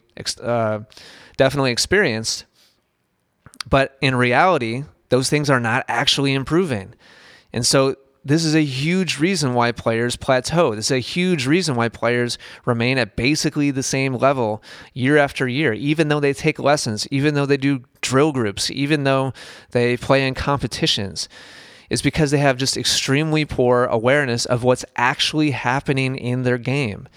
uh, 0.42 0.80
definitely 1.38 1.72
experienced. 1.72 2.44
But 3.66 3.96
in 4.02 4.14
reality, 4.14 4.84
those 5.08 5.30
things 5.30 5.48
are 5.48 5.60
not 5.60 5.86
actually 5.88 6.34
improving. 6.34 6.94
And 7.52 7.66
so 7.66 7.96
this 8.24 8.44
is 8.44 8.54
a 8.54 8.64
huge 8.64 9.18
reason 9.18 9.54
why 9.54 9.72
players 9.72 10.14
plateau. 10.14 10.74
This 10.74 10.86
is 10.86 10.92
a 10.92 10.98
huge 11.00 11.46
reason 11.46 11.74
why 11.74 11.88
players 11.88 12.38
remain 12.64 12.98
at 12.98 13.16
basically 13.16 13.70
the 13.70 13.82
same 13.82 14.14
level 14.14 14.62
year 14.94 15.16
after 15.16 15.48
year, 15.48 15.72
even 15.72 16.08
though 16.08 16.20
they 16.20 16.32
take 16.32 16.58
lessons, 16.60 17.08
even 17.10 17.34
though 17.34 17.46
they 17.46 17.56
do 17.56 17.82
drill 18.00 18.32
groups, 18.32 18.70
even 18.70 19.04
though 19.04 19.32
they 19.72 19.96
play 19.96 20.26
in 20.26 20.34
competitions. 20.34 21.28
It's 21.90 22.02
because 22.02 22.30
they 22.30 22.38
have 22.38 22.56
just 22.56 22.76
extremely 22.76 23.44
poor 23.44 23.84
awareness 23.84 24.46
of 24.46 24.62
what's 24.62 24.84
actually 24.96 25.50
happening 25.50 26.16
in 26.16 26.44
their 26.44 26.58
game. 26.58 27.08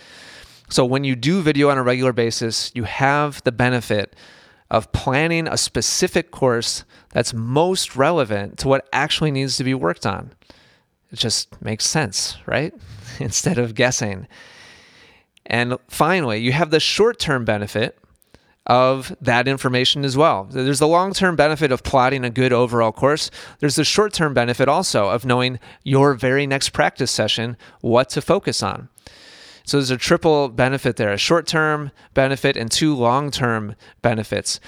So 0.69 0.83
when 0.83 1.03
you 1.03 1.15
do 1.15 1.41
video 1.41 1.69
on 1.69 1.77
a 1.77 1.83
regular 1.83 2.13
basis, 2.13 2.71
you 2.73 2.83
have 2.83 3.43
the 3.43 3.51
benefit 3.51 4.15
of 4.71 4.91
planning 4.91 5.47
a 5.47 5.57
specific 5.57 6.31
course 6.31 6.83
that's 7.11 7.33
most 7.33 7.95
relevant 7.95 8.57
to 8.59 8.67
what 8.67 8.87
actually 8.91 9.31
needs 9.31 9.57
to 9.57 9.63
be 9.63 9.73
worked 9.73 10.05
on. 10.05 10.31
It 11.11 11.19
just 11.19 11.61
makes 11.61 11.85
sense, 11.85 12.37
right? 12.45 12.73
Instead 13.19 13.57
of 13.57 13.75
guessing. 13.75 14.27
And 15.45 15.77
finally, 15.87 16.39
you 16.39 16.51
have 16.51 16.71
the 16.71 16.79
short 16.79 17.19
term 17.19 17.45
benefit 17.45 17.97
of 18.67 19.15
that 19.21 19.47
information 19.47 20.03
as 20.03 20.17
well. 20.17 20.45
There's 20.45 20.79
the 20.79 20.87
long 20.87 21.13
term 21.13 21.35
benefit 21.35 21.71
of 21.71 21.83
plotting 21.83 22.25
a 22.25 22.29
good 22.31 22.51
overall 22.51 22.91
course. 22.91 23.29
There's 23.59 23.75
the 23.75 23.83
short 23.83 24.13
term 24.13 24.33
benefit 24.33 24.67
also 24.67 25.09
of 25.09 25.25
knowing 25.25 25.59
your 25.83 26.15
very 26.15 26.47
next 26.47 26.69
practice 26.69 27.11
session 27.11 27.57
what 27.81 28.09
to 28.09 28.21
focus 28.21 28.63
on. 28.63 28.89
So 29.65 29.77
there's 29.77 29.91
a 29.91 29.97
triple 29.97 30.49
benefit 30.49 30.95
there 30.95 31.11
a 31.11 31.17
short 31.17 31.47
term 31.47 31.91
benefit 32.13 32.55
and 32.55 32.71
two 32.71 32.95
long 32.95 33.31
term 33.31 33.75
benefits. 34.01 34.59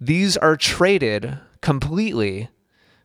These 0.00 0.36
are 0.36 0.56
traded 0.56 1.38
completely 1.60 2.48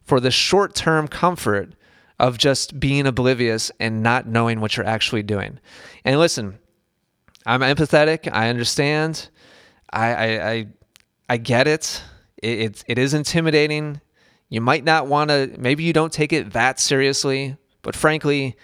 for 0.03 0.19
the 0.19 0.31
short 0.31 0.75
term 0.75 1.07
comfort 1.07 1.73
of 2.19 2.37
just 2.37 2.79
being 2.79 3.07
oblivious 3.07 3.71
and 3.79 4.03
not 4.03 4.27
knowing 4.27 4.59
what 4.59 4.75
you're 4.75 4.85
actually 4.85 5.23
doing. 5.23 5.59
And 6.03 6.19
listen, 6.19 6.59
I'm 7.45 7.61
empathetic. 7.61 8.29
I 8.31 8.49
understand. 8.49 9.29
I 9.91 10.13
I 10.13 10.51
I, 10.51 10.67
I 11.29 11.37
get 11.37 11.67
it. 11.67 12.03
It, 12.41 12.59
it. 12.59 12.83
it 12.87 12.97
is 12.97 13.13
intimidating. 13.13 14.01
You 14.49 14.61
might 14.61 14.83
not 14.83 15.07
want 15.07 15.29
to. 15.29 15.55
Maybe 15.57 15.83
you 15.83 15.93
don't 15.93 16.13
take 16.13 16.33
it 16.33 16.53
that 16.53 16.79
seriously. 16.79 17.57
But 17.81 17.95
frankly, 17.95 18.57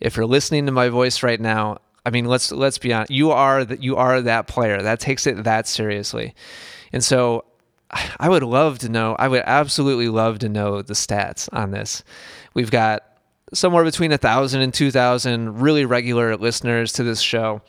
if 0.00 0.16
you're 0.16 0.26
listening 0.26 0.66
to 0.66 0.72
my 0.72 0.88
voice 0.88 1.22
right 1.22 1.40
now, 1.40 1.78
I 2.04 2.10
mean, 2.10 2.24
let's 2.24 2.50
let's 2.50 2.78
be 2.78 2.92
honest. 2.92 3.10
You 3.10 3.30
are 3.30 3.64
that 3.64 3.82
you 3.82 3.96
are 3.96 4.20
that 4.22 4.46
player 4.46 4.82
that 4.82 5.00
takes 5.00 5.26
it 5.26 5.44
that 5.44 5.68
seriously, 5.68 6.34
and 6.92 7.02
so 7.02 7.44
I 8.18 8.28
would 8.28 8.42
love 8.42 8.78
to 8.80 8.88
know. 8.88 9.14
I 9.18 9.28
would 9.28 9.42
absolutely 9.44 10.08
love 10.08 10.38
to 10.40 10.48
know 10.48 10.82
the 10.82 10.94
stats 10.94 11.48
on 11.52 11.70
this. 11.70 12.02
We've 12.54 12.70
got 12.70 13.04
somewhere 13.52 13.84
between 13.84 14.12
a 14.12 14.18
thousand 14.18 14.62
and 14.62 14.72
two 14.72 14.90
thousand 14.90 15.60
really 15.60 15.84
regular 15.84 16.36
listeners 16.36 16.92
to 16.94 17.04
this 17.04 17.20
show. 17.20 17.62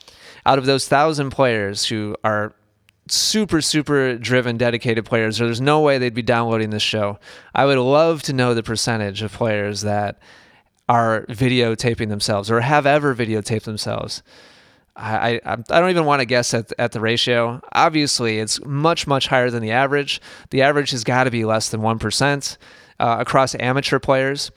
Out 0.45 0.57
of 0.57 0.65
those 0.65 0.87
thousand 0.87 1.29
players 1.29 1.85
who 1.85 2.15
are 2.23 2.53
super 3.09 3.61
super 3.61 4.17
driven 4.17 4.57
dedicated 4.57 5.05
players 5.05 5.39
or 5.41 5.45
there's 5.45 5.59
no 5.59 5.81
way 5.81 5.97
they'd 5.97 6.13
be 6.13 6.21
downloading 6.21 6.69
this 6.69 6.81
show 6.81 7.19
i 7.53 7.65
would 7.65 7.77
love 7.77 8.23
to 8.23 8.31
know 8.31 8.53
the 8.53 8.63
percentage 8.63 9.21
of 9.21 9.33
players 9.33 9.81
that 9.81 10.19
are 10.93 11.25
videotaping 11.27 12.09
themselves 12.09 12.51
or 12.51 12.61
have 12.61 12.85
ever 12.85 13.15
videotaped 13.15 13.63
themselves 13.63 14.21
I, 14.95 15.41
I, 15.43 15.53
I 15.53 15.79
don't 15.79 15.89
even 15.89 16.05
want 16.05 16.19
to 16.19 16.25
guess 16.25 16.53
at, 16.53 16.71
at 16.77 16.91
the 16.91 16.99
ratio. 16.99 17.61
Obviously, 17.73 18.39
it's 18.39 18.63
much, 18.63 19.07
much 19.07 19.27
higher 19.27 19.49
than 19.49 19.63
the 19.63 19.71
average. 19.71 20.21
The 20.51 20.61
average 20.61 20.91
has 20.91 21.03
got 21.03 21.23
to 21.23 21.31
be 21.31 21.45
less 21.45 21.69
than 21.69 21.81
1% 21.81 22.57
uh, 22.99 23.17
across 23.19 23.55
amateur 23.55 23.99
players. 23.99 24.51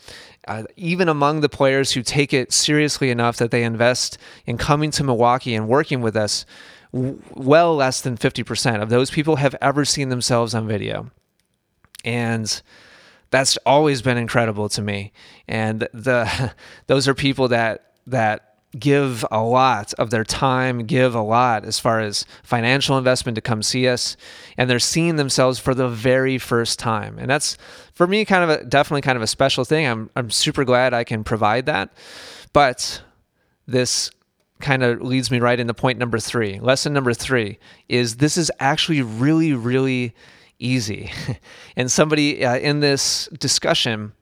Uh, 0.46 0.64
even 0.76 1.08
among 1.08 1.40
the 1.40 1.48
players 1.48 1.92
who 1.92 2.02
take 2.02 2.32
it 2.32 2.52
seriously 2.52 3.10
enough 3.10 3.38
that 3.38 3.50
they 3.50 3.64
invest 3.64 4.18
in 4.44 4.58
coming 4.58 4.90
to 4.92 5.02
Milwaukee 5.02 5.54
and 5.54 5.68
working 5.68 6.02
with 6.02 6.16
us, 6.16 6.44
w- 6.92 7.20
well 7.34 7.74
less 7.74 8.00
than 8.02 8.16
50% 8.16 8.82
of 8.82 8.90
those 8.90 9.10
people 9.10 9.36
have 9.36 9.56
ever 9.60 9.84
seen 9.84 10.10
themselves 10.10 10.54
on 10.54 10.68
video. 10.68 11.10
And 12.04 12.62
that's 13.30 13.56
always 13.66 14.02
been 14.02 14.16
incredible 14.16 14.68
to 14.70 14.82
me. 14.82 15.12
And 15.48 15.88
the 15.92 16.52
those 16.86 17.08
are 17.08 17.14
people 17.14 17.48
that 17.48 17.92
that 18.06 18.56
give 18.78 19.24
a 19.30 19.42
lot 19.42 19.94
of 19.94 20.10
their 20.10 20.24
time, 20.24 20.80
give 20.80 21.14
a 21.14 21.22
lot 21.22 21.64
as 21.64 21.78
far 21.78 22.00
as 22.00 22.26
financial 22.42 22.98
investment 22.98 23.36
to 23.36 23.40
come 23.40 23.62
see 23.62 23.88
us, 23.88 24.16
and 24.56 24.68
they're 24.68 24.78
seeing 24.78 25.16
themselves 25.16 25.58
for 25.58 25.74
the 25.74 25.88
very 25.88 26.38
first 26.38 26.78
time. 26.78 27.18
And 27.18 27.30
that's 27.30 27.56
for 27.92 28.06
me 28.06 28.24
kind 28.24 28.44
of 28.44 28.50
a 28.50 28.64
definitely 28.64 29.02
kind 29.02 29.16
of 29.16 29.22
a 29.22 29.26
special 29.26 29.64
thing. 29.64 29.86
I'm 29.86 30.10
I'm 30.16 30.30
super 30.30 30.64
glad 30.64 30.94
I 30.94 31.04
can 31.04 31.24
provide 31.24 31.66
that. 31.66 31.92
But 32.52 33.02
this 33.66 34.10
kind 34.60 34.82
of 34.82 35.02
leads 35.02 35.30
me 35.30 35.38
right 35.38 35.60
into 35.60 35.74
point 35.74 35.98
number 35.98 36.18
3. 36.18 36.60
Lesson 36.60 36.92
number 36.94 37.12
3 37.12 37.58
is 37.88 38.16
this 38.16 38.36
is 38.36 38.50
actually 38.58 39.02
really 39.02 39.52
really 39.52 40.14
easy. 40.58 41.10
and 41.76 41.90
somebody 41.90 42.44
uh, 42.44 42.56
in 42.56 42.80
this 42.80 43.28
discussion 43.38 44.12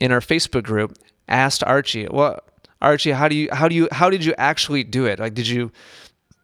in 0.00 0.12
our 0.12 0.20
Facebook 0.20 0.64
group 0.64 0.96
asked 1.28 1.64
Archie, 1.64 2.06
"Well, 2.10 2.40
Archie, 2.80 3.12
how 3.12 3.28
do 3.28 3.36
you 3.36 3.48
how 3.52 3.68
do 3.68 3.74
you 3.74 3.88
how 3.92 4.10
did 4.10 4.24
you 4.24 4.34
actually 4.38 4.84
do 4.84 5.06
it? 5.06 5.18
Like 5.18 5.34
did 5.34 5.46
you 5.46 5.72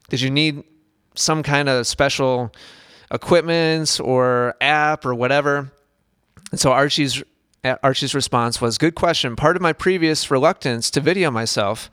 did 0.09 0.21
you 0.21 0.31
need 0.31 0.65
some 1.15 1.43
kind 1.43 1.69
of 1.69 1.87
special 1.87 2.53
equipment 3.11 4.01
or 4.03 4.55
app 4.61 5.05
or 5.05 5.15
whatever?" 5.15 5.73
And 6.51 6.61
so 6.61 6.73
Archie's 6.73 7.23
Archie's 7.83 8.15
response 8.15 8.61
was, 8.61 8.79
"Good 8.79 8.95
question. 8.95 9.37
Part 9.37 9.57
of 9.57 9.63
my 9.63 9.73
previous 9.73 10.31
reluctance 10.31 10.91
to 10.93 11.01
video 11.01 11.31
myself, 11.31 11.91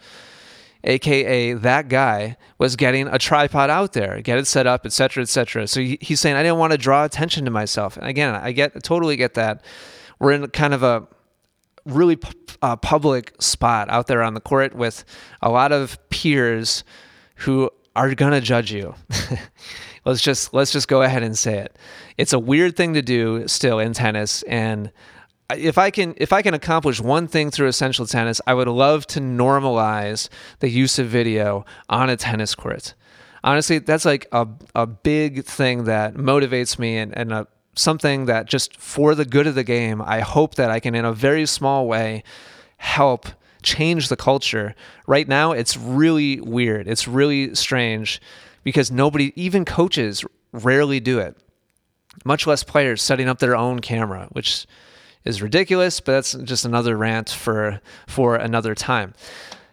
aka 0.88 1.54
that 1.54 1.90
guy, 1.90 2.38
was 2.58 2.76
getting 2.76 3.08
a 3.08 3.20
tripod 3.20 3.70
out 3.70 3.94
there, 3.94 4.22
get 4.22 4.40
it 4.40 4.48
set 4.48 4.66
up, 4.66 4.86
etc., 4.86 5.22
etc." 5.22 5.68
So 5.68 5.82
he's 5.82 6.20
saying 6.20 6.36
I 6.36 6.44
didn't 6.44 6.58
want 6.58 6.72
to 6.72 6.78
draw 6.78 7.06
attention 7.06 7.46
to 7.46 7.52
myself. 7.52 7.98
And 7.98 8.08
again, 8.08 8.34
I 8.34 8.52
get 8.52 8.84
totally 8.84 9.16
get 9.16 9.36
that. 9.36 9.64
We're 10.20 10.32
in 10.32 10.48
kind 10.48 10.74
of 10.74 10.82
a 10.82 11.08
really 11.86 12.18
uh, 12.62 12.76
public 12.78 13.34
spot 13.40 13.90
out 13.90 14.08
there 14.08 14.24
on 14.24 14.34
the 14.34 14.42
court 14.42 14.74
with 14.74 15.06
a 15.42 15.50
lot 15.50 15.72
of 15.72 15.98
peers 16.10 16.84
who 17.36 17.70
are 17.96 18.14
gonna 18.16 18.42
judge 18.42 18.72
you. 18.72 18.96
let's 20.06 20.22
just 20.22 20.54
let's 20.54 20.72
just 20.72 20.88
go 20.88 21.02
ahead 21.02 21.24
and 21.24 21.38
say 21.38 21.60
it. 21.60 21.78
It's 22.18 22.34
a 22.34 22.40
weird 22.40 22.76
thing 22.76 22.94
to 22.94 23.02
do 23.02 23.48
still 23.48 23.80
in 23.80 23.94
tennis, 23.94 24.42
and 24.44 24.92
if 25.56 25.78
I 25.78 25.92
can 25.92 26.14
if 26.18 26.34
I 26.34 26.42
can 26.42 26.54
accomplish 26.54 27.00
one 27.00 27.28
thing 27.28 27.52
through 27.52 27.68
essential 27.68 28.06
tennis, 28.06 28.42
I 28.48 28.54
would 28.54 28.68
love 28.68 29.08
to 29.08 29.20
normalize 29.20 30.30
the 30.60 30.70
use 30.70 31.00
of 31.00 31.08
video 31.08 31.66
on 31.90 32.10
a 32.10 32.18
tennis 32.18 32.56
court. 32.56 32.94
Honestly, 33.44 33.80
that's 33.80 34.06
like 34.06 34.28
a, 34.32 34.48
a 34.76 34.86
big 34.86 35.46
thing 35.46 35.86
that 35.86 36.16
motivates 36.16 36.78
me 36.78 36.98
and, 36.98 37.16
and 37.18 37.32
a 37.32 37.48
something 37.76 38.26
that 38.26 38.48
just 38.48 38.76
for 38.78 39.16
the 39.16 39.26
good 39.26 39.48
of 39.48 39.56
the 39.56 39.64
game, 39.64 40.02
I 40.02 40.22
hope 40.22 40.56
that 40.56 40.72
I 40.72 40.80
can, 40.80 40.96
in 40.96 41.06
a 41.06 41.14
very 41.14 41.46
small 41.46 41.88
way, 41.88 42.24
help 42.78 43.28
change 43.62 44.10
the 44.10 44.16
culture. 44.16 44.76
Right 45.06 45.28
now, 45.28 45.52
it's 45.52 45.78
really 45.78 46.42
weird. 46.42 46.88
It's 46.88 47.08
really 47.08 47.54
strange 47.56 48.20
because 48.64 48.92
nobody, 48.92 49.32
even 49.42 49.64
coaches, 49.64 50.26
rarely 50.52 51.00
do 51.00 51.20
it, 51.20 51.38
much 52.26 52.48
less 52.48 52.64
players 52.64 53.02
setting 53.02 53.30
up 53.30 53.40
their 53.40 53.56
own 53.56 53.80
camera, 53.80 54.28
which 54.32 54.66
is 55.28 55.42
ridiculous, 55.42 56.00
but 56.00 56.14
that's 56.14 56.34
just 56.34 56.66
another 56.66 56.98
rant 56.98 57.30
for 57.30 57.82
for 58.08 58.36
another 58.36 58.74
time. 58.74 59.14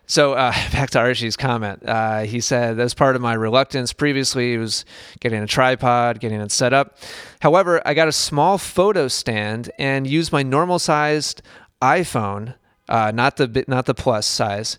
So 0.07 0.35
uh, 0.35 0.53
back 0.73 0.91
to 0.91 0.99
Archie's 0.99 1.37
comment. 1.37 1.83
Uh, 1.87 2.21
he 2.21 2.41
said, 2.41 2.79
as 2.79 2.93
part 2.93 3.17
of 3.17 3.23
my 3.23 3.35
reluctance 3.35 3.93
previously, 3.93 4.59
was 4.59 4.85
getting 5.21 5.43
a 5.43 5.47
tripod, 5.47 6.21
getting 6.21 6.41
it 6.41 6.51
set 6.51 6.73
up. 6.73 6.99
However, 7.41 7.81
I 7.87 7.95
got 7.95 8.09
a 8.09 8.13
small 8.13 8.59
photo 8.59 9.09
stand 9.09 9.71
and 9.79 10.07
used 10.07 10.33
my 10.33 10.43
normal 10.43 10.79
sized 10.79 11.41
iPhone, 11.81 12.55
uh, 12.89 13.13
not 13.15 13.37
the 13.37 13.65
not 13.69 13.87
the 13.87 13.95
plus 13.95 14.27
size. 14.27 14.79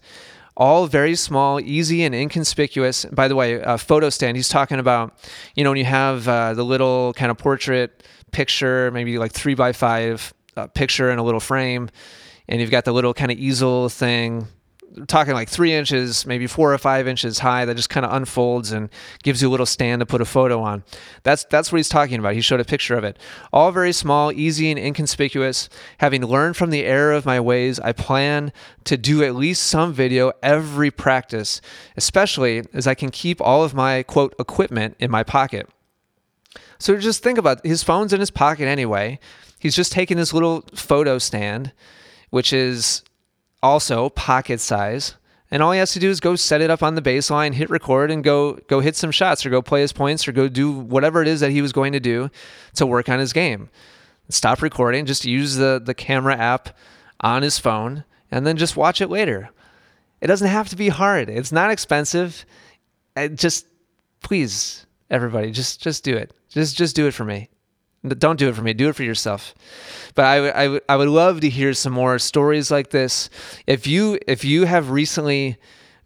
All 0.57 0.87
very 0.87 1.15
small, 1.15 1.59
easy, 1.59 2.03
and 2.03 2.15
inconspicuous. 2.15 3.03
By 3.05 3.27
the 3.27 3.35
way, 3.35 3.55
a 3.55 3.77
photo 3.77 4.09
stand. 4.09 4.37
He's 4.37 4.47
talking 4.47 4.79
about, 4.79 5.13
you 5.53 5.65
know, 5.65 5.71
when 5.71 5.77
you 5.77 5.85
have 5.85 6.29
uh, 6.29 6.53
the 6.53 6.63
little 6.63 7.11
kind 7.13 7.29
of 7.29 7.37
portrait 7.37 8.03
picture, 8.31 8.89
maybe 8.91 9.17
like 9.17 9.33
three 9.33 9.53
by 9.53 9.73
five 9.73 10.33
uh, 10.55 10.67
picture 10.67 11.11
in 11.11 11.19
a 11.19 11.23
little 11.23 11.39
frame, 11.39 11.89
and 12.47 12.61
you've 12.61 12.71
got 12.71 12.85
the 12.85 12.93
little 12.93 13.13
kind 13.13 13.31
of 13.31 13.37
easel 13.37 13.89
thing 13.89 14.47
talking 15.07 15.33
like 15.33 15.49
three 15.49 15.73
inches, 15.73 16.25
maybe 16.25 16.47
four 16.47 16.73
or 16.73 16.77
five 16.77 17.07
inches 17.07 17.39
high, 17.39 17.65
that 17.65 17.75
just 17.75 17.89
kind 17.89 18.05
of 18.05 18.13
unfolds 18.13 18.71
and 18.71 18.89
gives 19.23 19.41
you 19.41 19.49
a 19.49 19.51
little 19.51 19.65
stand 19.65 19.99
to 19.99 20.05
put 20.05 20.21
a 20.21 20.25
photo 20.25 20.61
on. 20.61 20.83
That's 21.23 21.45
that's 21.45 21.71
what 21.71 21.77
he's 21.77 21.89
talking 21.89 22.19
about. 22.19 22.33
He 22.33 22.41
showed 22.41 22.59
a 22.59 22.65
picture 22.65 22.95
of 22.95 23.03
it. 23.03 23.17
All 23.51 23.71
very 23.71 23.91
small, 23.91 24.31
easy, 24.31 24.71
and 24.71 24.79
inconspicuous. 24.79 25.69
Having 25.99 26.25
learned 26.25 26.57
from 26.57 26.69
the 26.69 26.85
error 26.85 27.11
of 27.11 27.25
my 27.25 27.39
ways, 27.39 27.79
I 27.79 27.91
plan 27.91 28.53
to 28.85 28.97
do 28.97 29.23
at 29.23 29.35
least 29.35 29.63
some 29.63 29.93
video 29.93 30.31
every 30.41 30.91
practice, 30.91 31.61
especially 31.97 32.63
as 32.73 32.87
I 32.87 32.93
can 32.93 33.11
keep 33.11 33.41
all 33.41 33.63
of 33.63 33.73
my 33.73 34.03
quote 34.03 34.33
equipment 34.39 34.95
in 34.99 35.11
my 35.11 35.23
pocket. 35.23 35.69
So 36.79 36.97
just 36.97 37.23
think 37.23 37.37
about 37.37 37.59
it. 37.63 37.69
his 37.69 37.83
phone's 37.83 38.13
in 38.13 38.19
his 38.19 38.31
pocket 38.31 38.65
anyway. 38.65 39.19
He's 39.59 39.75
just 39.75 39.91
taking 39.91 40.17
this 40.17 40.33
little 40.33 40.63
photo 40.73 41.17
stand, 41.17 41.71
which 42.29 42.53
is 42.53 43.03
also 43.63 44.09
pocket 44.09 44.59
size. 44.59 45.15
And 45.51 45.61
all 45.63 45.71
he 45.71 45.79
has 45.79 45.93
to 45.93 45.99
do 45.99 46.09
is 46.09 46.19
go 46.19 46.35
set 46.35 46.61
it 46.61 46.69
up 46.69 46.83
on 46.83 46.95
the 46.95 47.01
baseline, 47.01 47.53
hit 47.53 47.69
record, 47.69 48.11
and 48.11 48.23
go 48.23 48.53
go 48.67 48.79
hit 48.79 48.95
some 48.95 49.11
shots 49.11 49.45
or 49.45 49.49
go 49.49 49.61
play 49.61 49.81
his 49.81 49.93
points 49.93 50.27
or 50.27 50.31
go 50.31 50.47
do 50.47 50.71
whatever 50.71 51.21
it 51.21 51.27
is 51.27 51.39
that 51.39 51.51
he 51.51 51.61
was 51.61 51.71
going 51.71 51.93
to 51.93 51.99
do 51.99 52.29
to 52.73 52.85
work 52.85 53.09
on 53.09 53.19
his 53.19 53.31
game. 53.31 53.69
Stop 54.29 54.61
recording, 54.61 55.05
just 55.05 55.23
use 55.23 55.55
the, 55.55 55.79
the 55.83 55.93
camera 55.93 56.35
app 56.35 56.75
on 57.21 57.43
his 57.43 57.59
phone, 57.59 58.03
and 58.31 58.45
then 58.45 58.57
just 58.57 58.75
watch 58.75 59.01
it 59.01 59.09
later. 59.09 59.49
It 60.19 60.27
doesn't 60.27 60.47
have 60.47 60.69
to 60.69 60.75
be 60.75 60.89
hard. 60.89 61.29
It's 61.29 61.51
not 61.51 61.69
expensive. 61.69 62.45
It 63.15 63.35
just 63.35 63.67
please, 64.23 64.84
everybody, 65.09 65.51
just 65.51 65.81
just 65.81 66.03
do 66.03 66.15
it. 66.15 66.33
Just 66.49 66.77
just 66.77 66.95
do 66.95 67.07
it 67.07 67.13
for 67.13 67.25
me. 67.25 67.49
Don't 68.07 68.37
do 68.37 68.49
it 68.49 68.55
for 68.55 68.61
me. 68.61 68.73
Do 68.73 68.89
it 68.89 68.95
for 68.95 69.03
yourself. 69.03 69.55
But 70.13 70.25
I, 70.25 70.75
I, 70.75 70.79
I 70.87 70.95
would 70.95 71.07
love 71.07 71.41
to 71.41 71.49
hear 71.49 71.73
some 71.73 71.93
more 71.93 72.19
stories 72.19 72.69
like 72.69 72.91
this. 72.91 73.29
If 73.65 73.87
you 73.87 74.19
if 74.27 74.45
you 74.45 74.65
have 74.65 74.91
recently 74.91 75.57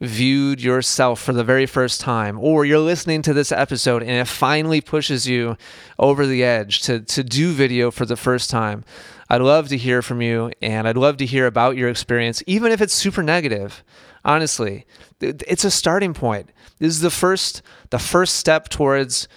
viewed 0.01 0.62
yourself 0.62 1.19
for 1.19 1.33
the 1.33 1.43
very 1.43 1.65
first 1.65 1.99
time, 1.99 2.39
or 2.39 2.63
you're 2.63 2.79
listening 2.79 3.21
to 3.23 3.33
this 3.33 3.51
episode 3.51 4.01
and 4.01 4.12
it 4.12 4.27
finally 4.27 4.79
pushes 4.79 5.27
you 5.27 5.57
over 5.97 6.25
the 6.25 6.43
edge 6.43 6.81
to, 6.83 7.01
to 7.01 7.23
do 7.23 7.51
video 7.51 7.91
for 7.91 8.05
the 8.05 8.15
first 8.15 8.49
time, 8.49 8.85
I'd 9.29 9.41
love 9.41 9.67
to 9.69 9.77
hear 9.77 10.01
from 10.01 10.21
you 10.21 10.51
and 10.62 10.88
I'd 10.88 10.97
love 10.97 11.17
to 11.17 11.25
hear 11.25 11.45
about 11.45 11.75
your 11.75 11.89
experience, 11.89 12.41
even 12.47 12.71
if 12.71 12.81
it's 12.81 12.93
super 12.93 13.21
negative. 13.21 13.83
Honestly, 14.29 14.85
it's 15.19 15.63
a 15.63 15.71
starting 15.71 16.13
point. 16.13 16.51
This 16.77 16.93
is 16.93 16.99
the 16.99 17.09
first 17.09 17.63
the 17.89 17.97
first 17.97 18.35
step 18.35 18.69
towards 18.69 19.27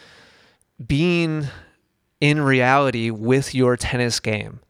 being 0.87 1.47
in 2.21 2.43
reality 2.43 3.09
with 3.09 3.55
your 3.55 3.79
tennis 3.79 4.21
game. 4.21 4.61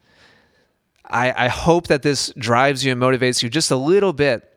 I, 1.06 1.46
I 1.46 1.48
hope 1.48 1.88
that 1.88 2.02
this 2.02 2.32
drives 2.38 2.85
you 2.85 2.92
and 2.92 3.02
motivates 3.02 3.42
you 3.42 3.50
just 3.50 3.72
a 3.72 3.76
little 3.76 4.12
bit 4.12 4.48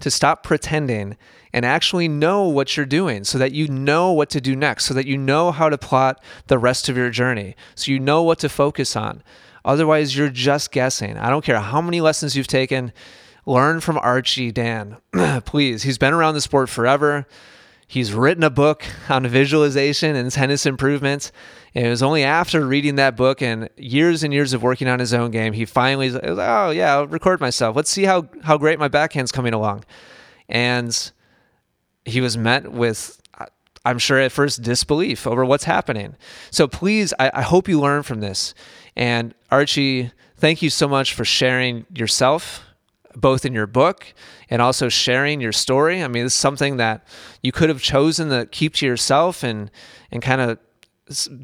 to 0.00 0.10
stop 0.10 0.42
pretending 0.42 1.18
and 1.52 1.66
actually 1.66 2.08
know 2.08 2.48
what 2.48 2.74
you're 2.74 2.86
doing 2.86 3.24
so 3.24 3.36
that 3.36 3.52
you 3.52 3.68
know 3.68 4.12
what 4.12 4.30
to 4.30 4.40
do 4.40 4.56
next, 4.56 4.86
so 4.86 4.94
that 4.94 5.06
you 5.06 5.18
know 5.18 5.52
how 5.52 5.68
to 5.68 5.76
plot 5.76 6.18
the 6.46 6.58
rest 6.58 6.88
of 6.88 6.96
your 6.96 7.10
journey, 7.10 7.54
so 7.74 7.92
you 7.92 8.00
know 8.00 8.22
what 8.22 8.38
to 8.38 8.48
focus 8.48 8.96
on. 8.96 9.22
Otherwise, 9.66 10.16
you're 10.16 10.30
just 10.30 10.72
guessing. 10.72 11.18
I 11.18 11.28
don't 11.28 11.44
care 11.44 11.60
how 11.60 11.82
many 11.82 12.00
lessons 12.00 12.34
you've 12.34 12.46
taken. 12.46 12.90
Learn 13.48 13.80
from 13.80 13.96
Archie 13.96 14.52
Dan, 14.52 14.98
please. 15.46 15.82
He's 15.82 15.96
been 15.96 16.12
around 16.12 16.34
the 16.34 16.42
sport 16.42 16.68
forever. 16.68 17.26
He's 17.86 18.12
written 18.12 18.44
a 18.44 18.50
book 18.50 18.84
on 19.08 19.26
visualization 19.26 20.16
and 20.16 20.30
tennis 20.30 20.66
improvements. 20.66 21.32
And 21.74 21.86
it 21.86 21.88
was 21.88 22.02
only 22.02 22.24
after 22.24 22.66
reading 22.66 22.96
that 22.96 23.16
book 23.16 23.40
and 23.40 23.70
years 23.78 24.22
and 24.22 24.34
years 24.34 24.52
of 24.52 24.62
working 24.62 24.86
on 24.86 24.98
his 24.98 25.14
own 25.14 25.30
game, 25.30 25.54
he 25.54 25.64
finally 25.64 26.08
was 26.08 26.16
like, 26.16 26.24
oh, 26.26 26.68
yeah, 26.68 26.96
I'll 26.96 27.06
record 27.06 27.40
myself. 27.40 27.74
Let's 27.74 27.88
see 27.88 28.04
how, 28.04 28.28
how 28.44 28.58
great 28.58 28.78
my 28.78 28.88
backhand's 28.88 29.32
coming 29.32 29.54
along. 29.54 29.86
And 30.50 31.10
he 32.04 32.20
was 32.20 32.36
met 32.36 32.70
with, 32.70 33.18
I'm 33.82 33.98
sure 33.98 34.18
at 34.18 34.30
first, 34.30 34.60
disbelief 34.60 35.26
over 35.26 35.42
what's 35.42 35.64
happening. 35.64 36.16
So 36.50 36.68
please, 36.68 37.14
I, 37.18 37.30
I 37.32 37.40
hope 37.40 37.66
you 37.66 37.80
learn 37.80 38.02
from 38.02 38.20
this. 38.20 38.52
And 38.94 39.34
Archie, 39.50 40.12
thank 40.36 40.60
you 40.60 40.68
so 40.68 40.86
much 40.86 41.14
for 41.14 41.24
sharing 41.24 41.86
yourself 41.94 42.66
both 43.20 43.44
in 43.44 43.52
your 43.52 43.66
book 43.66 44.14
and 44.50 44.62
also 44.62 44.88
sharing 44.88 45.40
your 45.40 45.52
story. 45.52 46.02
I 46.02 46.08
mean, 46.08 46.24
is 46.24 46.34
something 46.34 46.76
that 46.76 47.06
you 47.42 47.52
could 47.52 47.68
have 47.68 47.82
chosen 47.82 48.28
to 48.30 48.46
keep 48.46 48.74
to 48.74 48.86
yourself 48.86 49.42
and 49.42 49.70
and 50.10 50.22
kind 50.22 50.40
of 50.40 50.58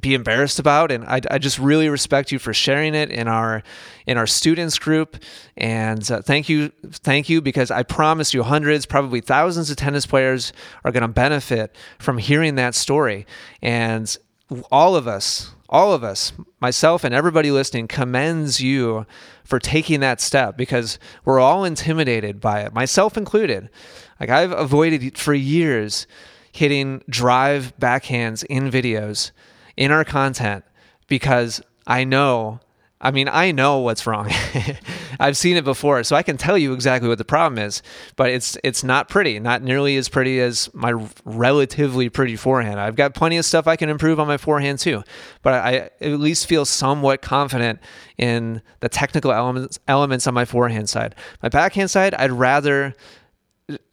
be 0.00 0.14
embarrassed 0.14 0.58
about. 0.58 0.90
And 0.90 1.04
I, 1.04 1.20
I 1.30 1.38
just 1.38 1.58
really 1.58 1.88
respect 1.88 2.30
you 2.30 2.38
for 2.38 2.52
sharing 2.52 2.94
it 2.94 3.10
in 3.10 3.28
our 3.28 3.62
in 4.06 4.18
our 4.18 4.26
students 4.26 4.78
group. 4.78 5.16
And 5.56 6.08
uh, 6.10 6.22
thank 6.22 6.48
you 6.48 6.70
thank 6.90 7.28
you 7.28 7.40
because 7.40 7.70
i 7.70 7.82
promise 7.82 8.34
you 8.34 8.42
hundreds 8.42 8.87
probably 8.87 9.20
thousands 9.20 9.70
of 9.70 9.76
tennis 9.76 10.06
players 10.06 10.52
are 10.84 10.92
going 10.92 11.02
to 11.02 11.08
benefit 11.08 11.74
from 11.98 12.18
hearing 12.18 12.56
that 12.56 12.74
story. 12.74 13.26
And 13.62 14.16
all 14.70 14.96
of 14.96 15.08
us 15.08 15.54
all 15.74 15.92
of 15.92 16.04
us, 16.04 16.32
myself 16.60 17.02
and 17.02 17.12
everybody 17.12 17.50
listening, 17.50 17.88
commends 17.88 18.60
you 18.60 19.04
for 19.42 19.58
taking 19.58 19.98
that 19.98 20.20
step 20.20 20.56
because 20.56 21.00
we're 21.24 21.40
all 21.40 21.64
intimidated 21.64 22.40
by 22.40 22.60
it, 22.60 22.72
myself 22.72 23.16
included. 23.16 23.68
Like 24.20 24.30
I've 24.30 24.52
avoided 24.52 25.18
for 25.18 25.34
years 25.34 26.06
hitting 26.52 27.02
drive 27.10 27.72
backhands 27.80 28.44
in 28.44 28.70
videos 28.70 29.32
in 29.76 29.90
our 29.90 30.04
content 30.04 30.64
because 31.08 31.60
I 31.88 32.04
know 32.04 32.60
I 33.05 33.11
mean, 33.11 33.29
I 33.31 33.53
know 33.53 33.81
what's 33.81 34.07
wrong. 34.07 34.31
I've 35.21 35.37
seen 35.37 35.59
it 35.59 35.64
before, 35.64 36.03
so 36.05 36.17
I 36.17 36.23
can 36.23 36.38
tell 36.38 36.57
you 36.57 36.73
exactly 36.73 37.07
what 37.07 37.19
the 37.19 37.25
problem 37.25 37.59
is. 37.59 37.83
But 38.17 38.31
it's 38.31 38.57
it's 38.64 38.83
not 38.83 39.11
pretty, 39.11 39.38
not 39.38 39.62
nearly 39.62 39.99
as 39.99 40.09
pretty 40.09 40.40
as 40.40 40.73
my 40.73 41.07
relatively 41.27 42.09
pretty 42.09 42.35
forehand. 42.35 42.81
I've 42.81 42.97
got 42.97 43.14
plenty 43.14 43.37
of 43.37 43.45
stuff 43.45 43.69
I 43.69 43.77
can 43.77 43.90
improve 43.90 44.19
on 44.19 44.27
my 44.27 44.38
forehand 44.38 44.79
too, 44.79 45.05
but 45.43 45.53
I 45.53 45.90
at 46.01 46.19
least 46.19 46.47
feel 46.47 46.64
somewhat 46.64 47.21
confident 47.21 47.79
in 48.17 48.62
the 48.81 48.88
technical 48.88 49.33
elements 49.33 49.79
elements 49.87 50.27
on 50.27 50.33
my 50.33 50.47
forehand 50.47 50.88
side. 50.88 51.14
My 51.43 51.51
backhand 51.51 51.90
side, 51.90 52.14
I'd 52.14 52.33
rather 52.33 52.95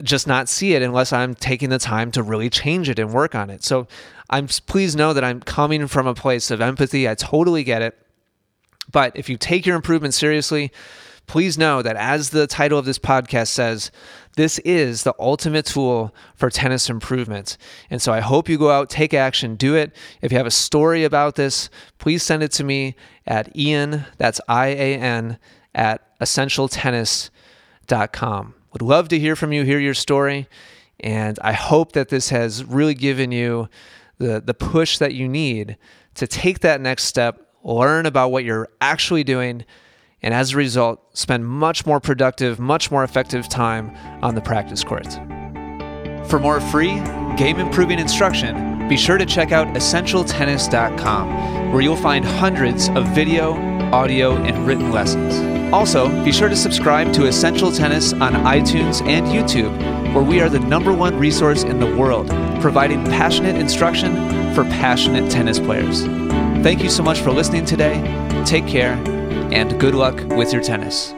just 0.02 0.26
not 0.26 0.48
see 0.48 0.74
it 0.74 0.82
unless 0.82 1.12
I'm 1.12 1.34
taking 1.34 1.68
the 1.68 1.78
time 1.78 2.10
to 2.12 2.22
really 2.22 2.48
change 2.48 2.88
it 2.88 2.98
and 2.98 3.12
work 3.12 3.34
on 3.34 3.50
it. 3.50 3.62
So 3.62 3.88
I'm 4.30 4.48
please 4.48 4.96
know 4.96 5.12
that 5.12 5.22
I'm 5.22 5.40
coming 5.40 5.86
from 5.86 6.06
a 6.06 6.14
place 6.14 6.50
of 6.50 6.62
empathy. 6.62 7.06
I 7.06 7.14
totally 7.14 7.62
get 7.62 7.82
it. 7.82 7.98
But 8.92 9.16
if 9.16 9.28
you 9.28 9.36
take 9.36 9.66
your 9.66 9.76
improvement 9.76 10.14
seriously, 10.14 10.72
please 11.26 11.58
know 11.58 11.82
that 11.82 11.96
as 11.96 12.30
the 12.30 12.46
title 12.46 12.78
of 12.78 12.84
this 12.84 12.98
podcast 12.98 13.48
says, 13.48 13.90
this 14.36 14.58
is 14.60 15.02
the 15.02 15.14
ultimate 15.18 15.66
tool 15.66 16.14
for 16.34 16.48
tennis 16.50 16.88
improvement. 16.88 17.58
And 17.90 18.00
so 18.00 18.12
I 18.12 18.20
hope 18.20 18.48
you 18.48 18.58
go 18.58 18.70
out, 18.70 18.90
take 18.90 19.14
action, 19.14 19.56
do 19.56 19.74
it. 19.74 19.94
If 20.20 20.30
you 20.32 20.38
have 20.38 20.46
a 20.46 20.50
story 20.50 21.04
about 21.04 21.36
this, 21.36 21.70
please 21.98 22.22
send 22.22 22.42
it 22.42 22.52
to 22.52 22.64
me 22.64 22.96
at 23.26 23.54
Ian, 23.56 24.06
that's 24.18 24.40
I 24.48 24.68
A 24.68 24.96
N, 24.96 25.38
at 25.74 26.18
essentialtennis.com. 26.20 28.54
Would 28.72 28.82
love 28.82 29.08
to 29.08 29.18
hear 29.18 29.36
from 29.36 29.52
you, 29.52 29.64
hear 29.64 29.78
your 29.78 29.94
story. 29.94 30.48
And 31.00 31.38
I 31.42 31.52
hope 31.52 31.92
that 31.92 32.08
this 32.08 32.30
has 32.30 32.64
really 32.64 32.94
given 32.94 33.32
you 33.32 33.68
the, 34.18 34.40
the 34.40 34.54
push 34.54 34.98
that 34.98 35.14
you 35.14 35.28
need 35.28 35.76
to 36.14 36.26
take 36.26 36.60
that 36.60 36.80
next 36.80 37.04
step 37.04 37.51
learn 37.62 38.06
about 38.06 38.30
what 38.30 38.44
you're 38.44 38.68
actually 38.80 39.24
doing, 39.24 39.64
and 40.22 40.34
as 40.34 40.52
a 40.52 40.56
result, 40.56 41.00
spend 41.16 41.46
much 41.46 41.86
more 41.86 42.00
productive, 42.00 42.58
much 42.58 42.90
more 42.90 43.04
effective 43.04 43.48
time 43.48 43.94
on 44.22 44.34
the 44.34 44.40
practice 44.40 44.84
courts. 44.84 45.16
For 46.28 46.38
more 46.38 46.60
free 46.60 47.00
game 47.36 47.58
improving 47.58 47.98
instruction, 47.98 48.88
be 48.88 48.96
sure 48.96 49.18
to 49.18 49.26
check 49.26 49.52
out 49.52 49.66
EssentialTennis.com, 49.68 51.72
where 51.72 51.80
you'll 51.80 51.96
find 51.96 52.24
hundreds 52.24 52.88
of 52.90 53.06
video, 53.08 53.54
audio, 53.92 54.36
and 54.36 54.66
written 54.66 54.92
lessons. 54.92 55.34
Also, 55.72 56.08
be 56.24 56.32
sure 56.32 56.50
to 56.50 56.56
subscribe 56.56 57.12
to 57.14 57.26
Essential 57.26 57.72
Tennis 57.72 58.12
on 58.12 58.34
iTunes 58.34 59.02
and 59.06 59.26
YouTube, 59.26 59.74
where 60.14 60.22
we 60.22 60.40
are 60.40 60.50
the 60.50 60.60
number 60.60 60.92
one 60.92 61.18
resource 61.18 61.62
in 61.62 61.80
the 61.80 61.96
world, 61.96 62.28
providing 62.60 63.02
passionate 63.04 63.56
instruction 63.56 64.14
for 64.54 64.64
passionate 64.64 65.30
tennis 65.30 65.58
players. 65.58 66.21
Thank 66.62 66.84
you 66.84 66.90
so 66.90 67.02
much 67.02 67.18
for 67.18 67.32
listening 67.32 67.64
today. 67.64 68.00
Take 68.46 68.68
care 68.68 68.92
and 69.52 69.80
good 69.80 69.96
luck 69.96 70.14
with 70.36 70.52
your 70.52 70.62
tennis. 70.62 71.12